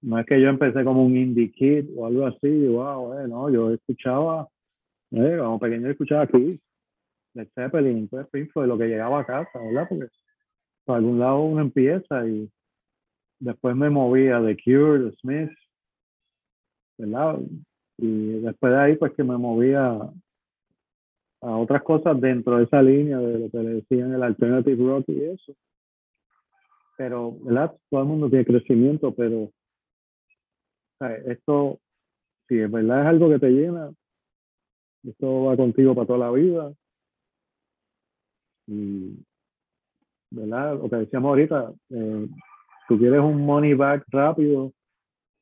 [0.00, 3.50] no es que yo empecé como un indie kid o algo así, wow, eh, no,
[3.50, 4.48] yo escuchaba,
[5.10, 6.60] eh, como pequeño escuchaba aquí,
[7.34, 9.86] Led Zeppelin, pues, Floyd, lo que llegaba a casa, ¿verdad?
[9.88, 10.06] Porque
[10.84, 12.50] por algún lado uno empieza y
[13.40, 15.50] después me movía de Cure, de Smith,
[16.98, 17.38] ¿verdad?
[17.96, 19.98] Y después de ahí, pues que me movía
[21.40, 25.04] a otras cosas dentro de esa línea de lo que le decían el alternative rock
[25.08, 25.54] y eso.
[26.96, 27.76] Pero, ¿verdad?
[27.90, 29.50] Todo el mundo tiene crecimiento, pero
[31.26, 31.78] esto,
[32.48, 33.92] si es verdad es algo que te llena,
[35.04, 36.72] esto va contigo para toda la vida.
[38.66, 39.24] Y,
[40.30, 40.74] ¿verdad?
[40.74, 42.28] Lo que decíamos ahorita, eh,
[42.88, 44.72] tú quieres un money back rápido,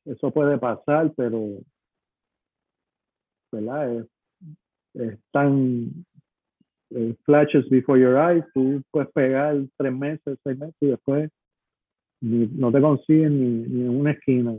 [0.07, 1.59] eso puede pasar, pero,
[3.51, 4.05] ¿verdad?
[4.93, 5.91] Es, tan
[6.89, 11.29] eh, flashes before your eyes, tú puedes pegar tres meses, seis meses y después
[12.21, 14.55] no te consiguen ni, ni en una esquina.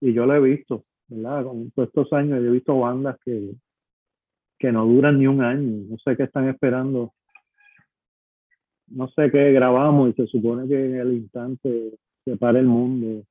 [0.00, 1.44] Y yo lo he visto, ¿verdad?
[1.44, 3.54] Con todos estos años yo he visto bandas que,
[4.58, 7.12] que no duran ni un año, no sé qué están esperando.
[8.86, 13.24] No sé qué grabamos y se supone que en el instante se para el mundo.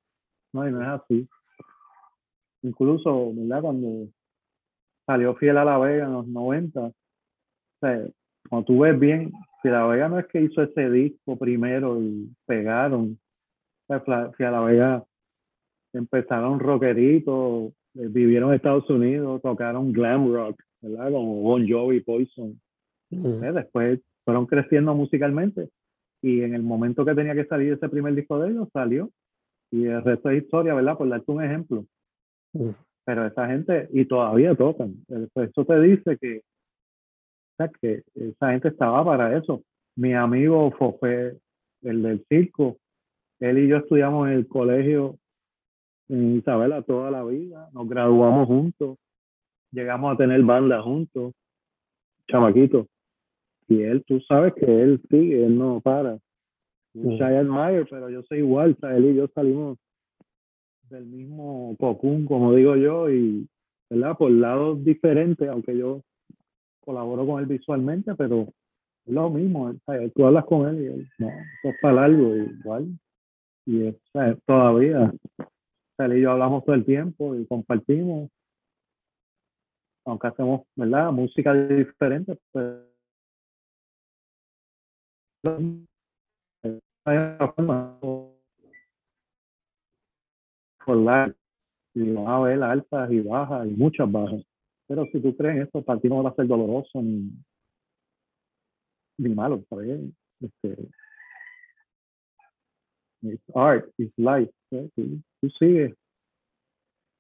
[0.54, 1.28] No, y no es así.
[2.62, 3.62] Incluso, ¿verdad?
[3.62, 4.08] Cuando
[5.06, 6.94] salió Fiel a la Vega en los 90, o
[7.82, 8.08] sea,
[8.50, 9.32] cuando tú ves bien,
[9.62, 13.20] si la Vega no es que hizo ese disco primero y pegaron,
[13.88, 15.04] o sea, Fiel a la Vega
[15.94, 21.12] empezaron rockeritos, eh, vivieron en Estados Unidos, tocaron glam rock, ¿verdad?
[21.12, 22.60] Como Bon Jovi, Poison.
[23.10, 23.44] Mm.
[23.44, 23.52] ¿eh?
[23.52, 25.70] Después fueron creciendo musicalmente
[26.22, 29.10] y en el momento que tenía que salir ese primer disco de ellos, salió.
[29.74, 30.96] Y el resto es historia, ¿verdad?
[30.96, 31.84] Por darte un ejemplo.
[32.54, 32.70] Mm.
[33.06, 34.94] Pero esa gente, y todavía tocan.
[35.10, 39.64] Eh, Pues eso te dice que, o sea, que esa gente estaba para eso.
[39.96, 41.40] Mi amigo Fofé,
[41.82, 42.78] el del circo,
[43.40, 45.18] él y yo estudiamos en el colegio
[46.08, 49.00] en Isabela toda la vida, nos graduamos juntos,
[49.72, 51.34] llegamos a tener banda juntos,
[52.30, 52.86] chamaquito.
[53.68, 56.20] Y él, tú sabes que él sigue, él no para.
[56.94, 57.14] Mm.
[57.14, 59.78] I admire, pero yo soy igual, o sea, él y yo salimos
[60.90, 63.48] del mismo cocún, como digo yo, y,
[63.90, 64.16] ¿verdad?
[64.18, 66.02] Por lados diferentes, aunque yo
[66.82, 68.48] colaboro con él visualmente, pero
[69.06, 71.30] es lo mismo, o sea, tú hablas con él y él, no,
[71.64, 72.88] es para largo, igual.
[73.66, 75.12] Y o sea, todavía,
[75.98, 78.30] él y yo hablamos todo el tiempo y compartimos,
[80.06, 81.12] aunque hacemos, ¿verdad?
[81.12, 82.94] Música diferente, pues
[85.46, 85.93] una forma
[87.04, 88.34] por
[91.96, 94.42] y van a ver altas y bajas y muchas bajas.
[94.88, 97.32] Pero si tú crees en esto, para ti no va a ser doloroso ni,
[99.18, 99.64] ni malo.
[100.42, 100.90] Este,
[103.22, 104.52] it's art, it's life.
[104.70, 105.94] Tú, tú sigues.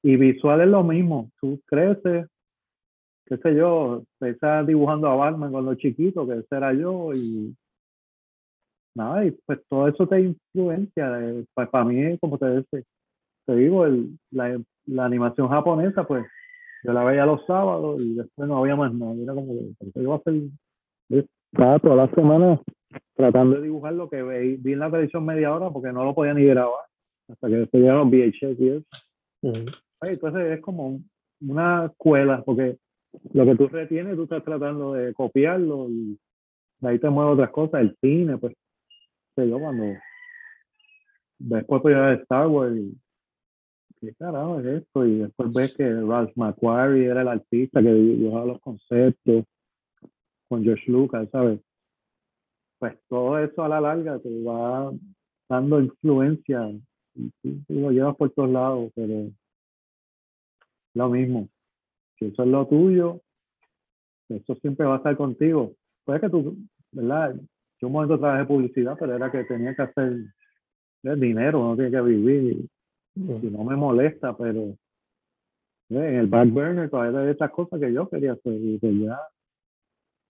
[0.04, 1.32] Y visual es lo mismo.
[1.40, 2.28] Tú creces,
[3.26, 7.56] qué sé yo, te estás dibujando a Batman cuando chiquito, que ese era yo, y
[8.96, 11.20] nada, y pues todo eso te influencia.
[11.22, 12.64] eh, Pues para mí, como te
[13.56, 16.26] digo, el, la, la animación japonesa, pues
[16.84, 19.14] yo la veía los sábados y después no había más nada.
[19.14, 20.34] Era como, que, ¿por qué yo hacer?
[21.52, 22.62] Estaba toda la semana
[23.16, 26.14] tratando de dibujar lo que vi, vi en la televisión media hora porque no lo
[26.16, 26.86] podía ni grabar.
[27.30, 28.86] Hasta que después llegaron VHS y eso.
[30.02, 31.10] Ay, Entonces es como un-
[31.42, 32.78] una escuela, porque
[33.34, 36.18] lo que tú retienes, tú estás tratando de copiarlo y
[36.80, 37.82] de ahí te mueven otras cosas.
[37.82, 38.54] El cine, pues,
[39.36, 40.00] yo, cuando
[41.40, 42.96] después pues ya de Star Wars y
[44.00, 48.46] qué carajo es esto y después ves que Ralph McQuarrie era el artista que dibujaba
[48.46, 49.46] los conceptos
[50.48, 51.60] con George Lucas, ¿sabes?
[52.80, 54.92] Pues todo eso a la larga te va
[55.50, 56.70] dando influencia
[57.16, 59.32] y tú lo llevas por todos lados, pero
[60.94, 61.50] lo mismo.
[62.20, 63.22] Si eso es lo tuyo,
[64.30, 65.74] eso siempre va a estar contigo.
[66.06, 66.58] Puede que tú,
[66.92, 67.36] ¿verdad?
[67.84, 70.16] Yo un momento trabajé publicidad, pero era que tenía que hacer
[71.04, 72.66] dinero, no tiene que vivir.
[73.16, 73.46] Mm.
[73.46, 74.78] Y no me molesta, pero
[75.90, 78.54] en el back burner todavía hay estas cosas que yo quería hacer.
[78.54, 79.20] Y pues ya,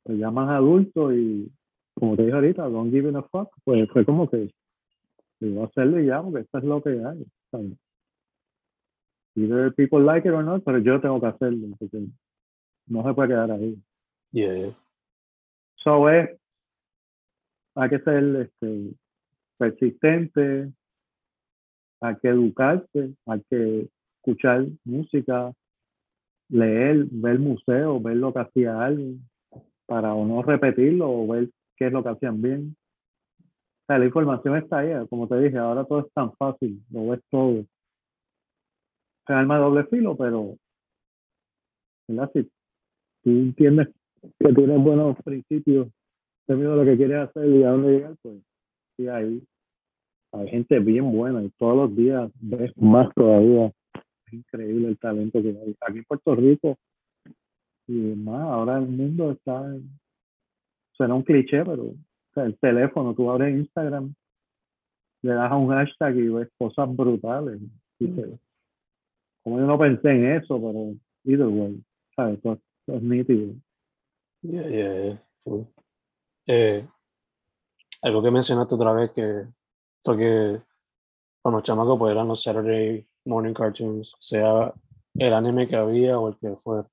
[0.02, 1.48] pues ya más adulto y
[1.94, 4.50] como te dije ahorita, don't give a fuck, pues fue como que
[5.42, 7.24] iba a hacerlo ya, porque esto es lo que hay.
[7.52, 7.78] ¿sabes?
[9.36, 12.00] Either people like it or not, pero yo tengo que hacerlo, porque
[12.88, 13.78] no se puede quedar ahí.
[14.32, 14.78] Yeah, yeah.
[15.84, 16.32] So es,
[17.76, 18.94] hay que ser este,
[19.58, 20.72] persistente,
[22.02, 25.54] hay que educarse, hay que escuchar música,
[26.50, 29.28] leer, ver museos, ver lo que hacía alguien,
[29.86, 32.76] para o no repetirlo o ver qué es lo que hacían bien.
[33.88, 37.60] La información está ahí, como te dije, ahora todo es tan fácil, lo ves todo.
[37.60, 37.68] Es
[39.30, 40.58] un arma doble filo, pero
[42.08, 42.32] ¿verdad?
[42.34, 42.44] si
[43.24, 43.90] tú entiendes
[44.40, 45.90] que tienes buenos principios,
[46.46, 48.38] tenido lo que quieres hacer y a dónde llegar, pues
[48.98, 49.44] sí, ahí
[50.32, 53.72] hay gente bien buena y todos los días ves más todavía.
[54.28, 55.76] Es increíble el talento que hay.
[55.82, 56.78] Aquí en Puerto Rico
[57.88, 59.90] y más, ahora el mundo está, en-
[60.94, 61.96] suena un cliché, pero o
[62.34, 64.14] sea, el teléfono, tú abres Instagram,
[65.22, 67.60] le das a un hashtag y ves cosas brutales.
[68.00, 68.40] Y te-
[69.44, 70.94] como yo no pensé en eso, pero
[71.26, 71.80] either way,
[72.16, 72.42] ¿sabes?
[72.42, 73.54] Todo, todo es nítido.
[74.42, 74.94] Yeah, yeah,
[75.46, 75.66] yeah.
[76.48, 76.86] Eh,
[78.02, 79.46] algo que mencionaste otra vez que
[80.04, 80.62] fue que
[81.42, 84.74] cuando chamaco pues eran los Saturday morning cartoons, sea
[85.16, 86.88] el anime que había o el que fuera.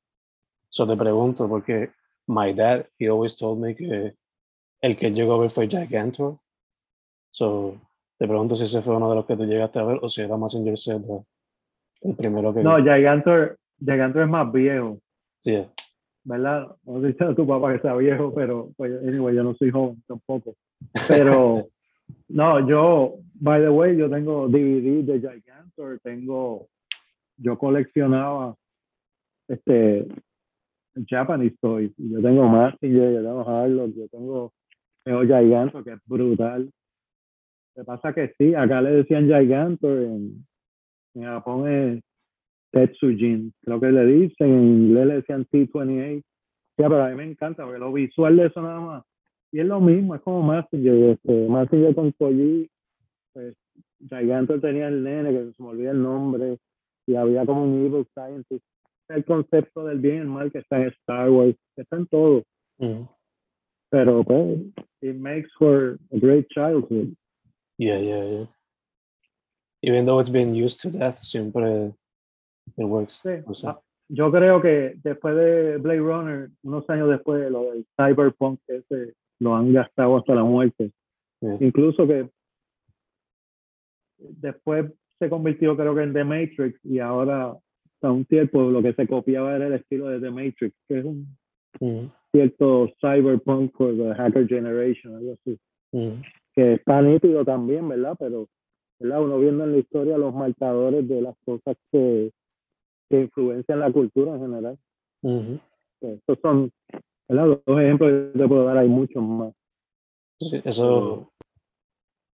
[0.68, 1.92] So te pregunto porque
[2.26, 4.14] my dad, he always told me que
[4.82, 6.38] el que llegó a ver fue Gigantor.
[7.30, 7.80] So
[8.18, 10.20] te pregunto si ese fue uno de los que tú llegaste a ver o si
[10.22, 11.01] era Mazinger Z
[12.03, 12.82] el primero que No, vi.
[12.82, 14.98] Gigantor, Gigantor es más viejo,
[15.42, 15.70] Sí, yeah.
[16.25, 16.68] ¿Verdad?
[16.85, 19.71] No sé si a tu papá que sea viejo, pero pues, anyway, yo no soy
[19.71, 20.55] joven tampoco.
[21.09, 21.68] Pero,
[22.29, 26.68] no, yo, by the way, yo tengo DVD de Gigantor, tengo,
[27.37, 28.55] yo coleccionaba
[29.49, 30.07] este
[31.09, 31.93] Japanese toys.
[31.97, 34.53] Yo tengo Massinger, yo tengo Harlock, yo tengo,
[35.05, 36.71] tengo Gigantor, que es brutal.
[37.77, 40.47] Lo que pasa que sí, acá le decían Gigantor en,
[41.14, 42.03] En Japón es
[42.73, 46.23] Tetsujin, creo que le dicen, en inglés le decían T28.
[46.79, 49.05] Ya, pero a mí me encanta, porque lo visual de eso nada más.
[49.53, 52.71] Y es lo mismo, es como Massinger, este, Massinger con Koji,
[53.33, 53.57] pues
[53.99, 56.59] Gigantor tenía el nene, que se me olvida el nombre,
[57.07, 58.64] y había como un evil scientist.
[59.09, 62.07] El concepto del bien y el mal que está en Star Wars, que está en
[62.07, 62.45] todo.
[62.79, 63.03] Mm.
[63.91, 64.61] Pero pues,
[65.03, 67.16] it makes for a great childhood.
[67.77, 68.47] Yeah, yeah, yeah.
[69.83, 71.93] Even though it's been used to death, siempre
[72.77, 73.21] it works.
[73.23, 73.31] Sí.
[73.47, 77.87] O sea, Ah, Yo creo que después de Blade Runner, unos años después, lo del
[77.97, 80.91] cyberpunk, ese lo han gastado hasta la muerte.
[81.61, 82.29] Incluso que
[84.19, 87.55] después se convirtió creo que en The Matrix y ahora
[88.03, 91.05] a un tiempo lo que se copiaba era el estilo de The Matrix, que es
[91.05, 91.37] un
[91.81, 95.59] mm, cierto cyberpunk for the hacker generation, algo así.
[95.93, 96.23] mm,
[96.55, 98.17] que está nítido también, ¿verdad?
[98.19, 98.49] Pero,
[98.99, 99.23] ¿verdad?
[99.23, 102.31] Uno viendo en la historia los marcadores de las cosas que,
[103.11, 104.79] que influencian la cultura en general.
[105.23, 105.61] mhm.
[106.01, 106.73] Que Estos son,
[107.29, 107.47] ¿verdad?
[107.47, 109.53] Los dos ejemplos que te puedo dar, hay muchos más.
[110.39, 111.31] Sí, eso,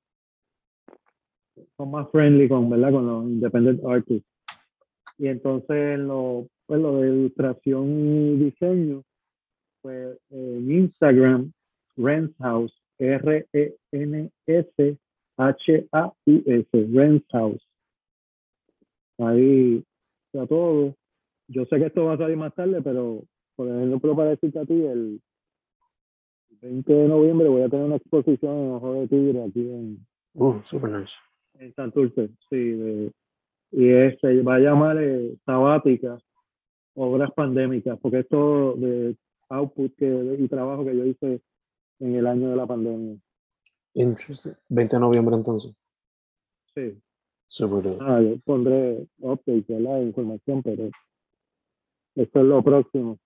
[1.76, 2.90] son más friendly con, ¿verdad?
[2.90, 4.28] con los independent artists.
[5.18, 9.04] Y entonces en lo, pues, lo de ilustración y diseño,
[9.80, 11.52] pues en Instagram,
[11.96, 14.28] Rents House, R-E-N-S-H-A-U-S,
[16.72, 17.68] Rents House.
[19.18, 19.84] Ahí
[20.32, 20.96] está todo.
[21.48, 23.22] Yo sé que esto va a salir más tarde, pero
[23.54, 25.20] por ejemplo, para decirte a ti, el
[26.60, 30.60] 20 de noviembre voy a tener una exposición en Ojo de Tigre aquí en, Uh,
[30.64, 31.12] super nice.
[31.58, 32.30] en Santurce.
[32.48, 33.12] Sí, de-
[33.72, 36.18] y es- se va a llamar eh, Sabática,
[36.94, 39.16] Obras Pandémicas, porque es todo de
[39.50, 41.40] output que, y trabajo que yo hice
[42.00, 43.16] en el año de la pandemia.
[43.94, 44.52] Interesting.
[44.68, 45.72] 20 de noviembre entonces.
[46.74, 46.98] Sí.
[47.48, 47.98] Super.
[48.00, 50.00] Ah, yo pondré updates, ¿verdad?
[50.00, 50.88] información, pero
[52.14, 53.18] esto es lo próximo.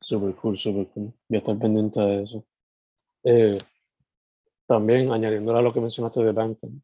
[0.00, 1.12] Super cool, super cool.
[1.28, 2.44] Voy a estar pendiente de eso.
[3.24, 3.58] Eh,
[4.66, 6.82] también añadiéndole a lo que mencionaste de Bandcamp,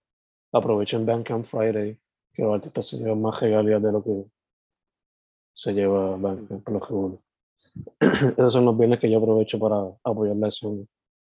[0.53, 1.99] aprovechen Bandcamp Friday,
[2.33, 4.25] que los artistas se llevan más regalías de lo que
[5.55, 7.19] se lleva Bandcamp por lo regular.
[8.39, 10.85] Esos son los bienes que yo aprovecho para apoyar la escena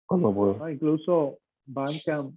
[0.07, 0.65] cuando puedo.
[0.65, 2.35] Ah, incluso Bandcamp,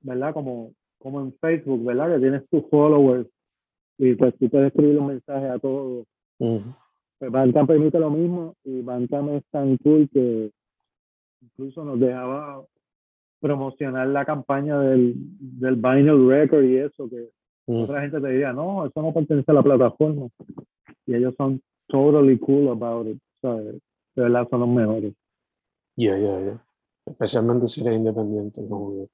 [0.00, 0.34] ¿verdad?
[0.34, 2.14] Como, como en Facebook, ¿verdad?
[2.14, 3.28] Que tienes tus followers
[3.98, 6.06] y pues tú puedes escribir un mensaje a todos.
[7.22, 10.50] Pues Bandcamp permite lo mismo y Bandcamp es tan cool que
[11.40, 12.64] incluso nos dejaba
[13.40, 17.30] promocionar la campaña del, del vinyl record y eso, que
[17.66, 20.28] Mm, otra gente te diría, no, eso no pertenece a la plataforma.
[21.06, 23.80] Y ellos son totally cool about it, ¿sabes?
[24.14, 25.14] De verdad son los mejores.
[25.96, 26.66] Yeah, yeah, yeah.
[27.06, 29.08] Especialmente si eres independiente, como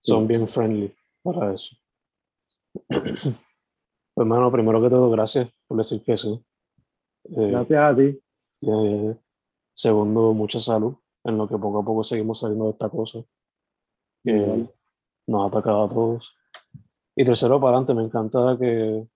[0.00, 1.76] son bien friendly para eso.
[4.16, 6.40] Pues, hermano, primero que todo, gracias por decir que sí.
[7.24, 8.20] Eh, Gracias a ti.
[8.60, 9.18] ya.
[9.72, 10.94] Segundo, mucha salud,
[11.24, 13.24] en lo que poco a poco seguimos saliendo de esta cosa
[14.22, 14.68] que
[15.26, 16.32] nos ha atacado a todos.
[17.16, 19.06] Y tercero, para adelante, me encanta que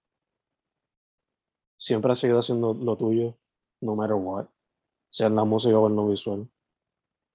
[1.79, 3.37] siempre has seguido haciendo lo tuyo,
[3.81, 4.47] no matter what,
[5.11, 6.49] sea en la música o en lo visual.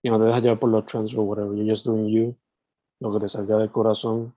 [0.03, 2.35] Y no te dejas llevar por los trends o whatever, you're just doing you,
[2.99, 4.35] lo que te salga del corazón,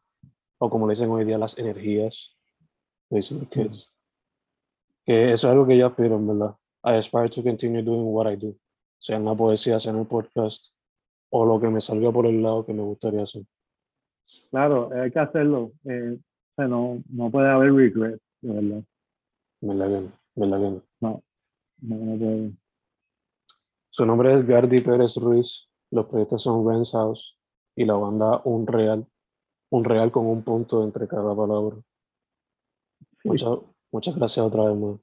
[0.58, 2.36] o como le dicen hoy día, las energías.
[3.10, 3.90] le dicen los kids.
[5.06, 6.56] Que eso es algo que yo aspiro, en verdad.
[6.84, 8.54] I aspire to continue doing what I do,
[8.98, 10.72] sea en la poesía, sea en el podcast,
[11.30, 13.42] o lo que me salga por el lado que me gustaría hacer.
[14.50, 15.72] Claro, hay que hacerlo.
[15.84, 16.18] Eh,
[16.58, 18.84] no, no puede haber regret, de verdad.
[19.60, 20.12] ¿Verdad que no?
[20.34, 20.82] ¿Verdad que no?
[21.00, 21.22] No,
[21.82, 22.52] no, no puede.
[23.90, 27.36] Su nombre es Gardi Pérez Ruiz, los proyectos son Rens House
[27.74, 29.06] y la banda Un Real,
[29.70, 31.76] un real con un punto entre cada palabra.
[33.24, 33.58] Muchas,
[33.96, 35.00] muchas gracias otra vez, man.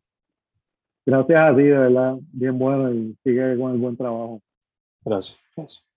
[1.06, 2.18] Gracias a ti, de verdad.
[2.32, 4.40] Bien bueno y sigue con el buen trabajo.
[5.04, 5.36] Gracias.
[5.56, 5.93] gracias.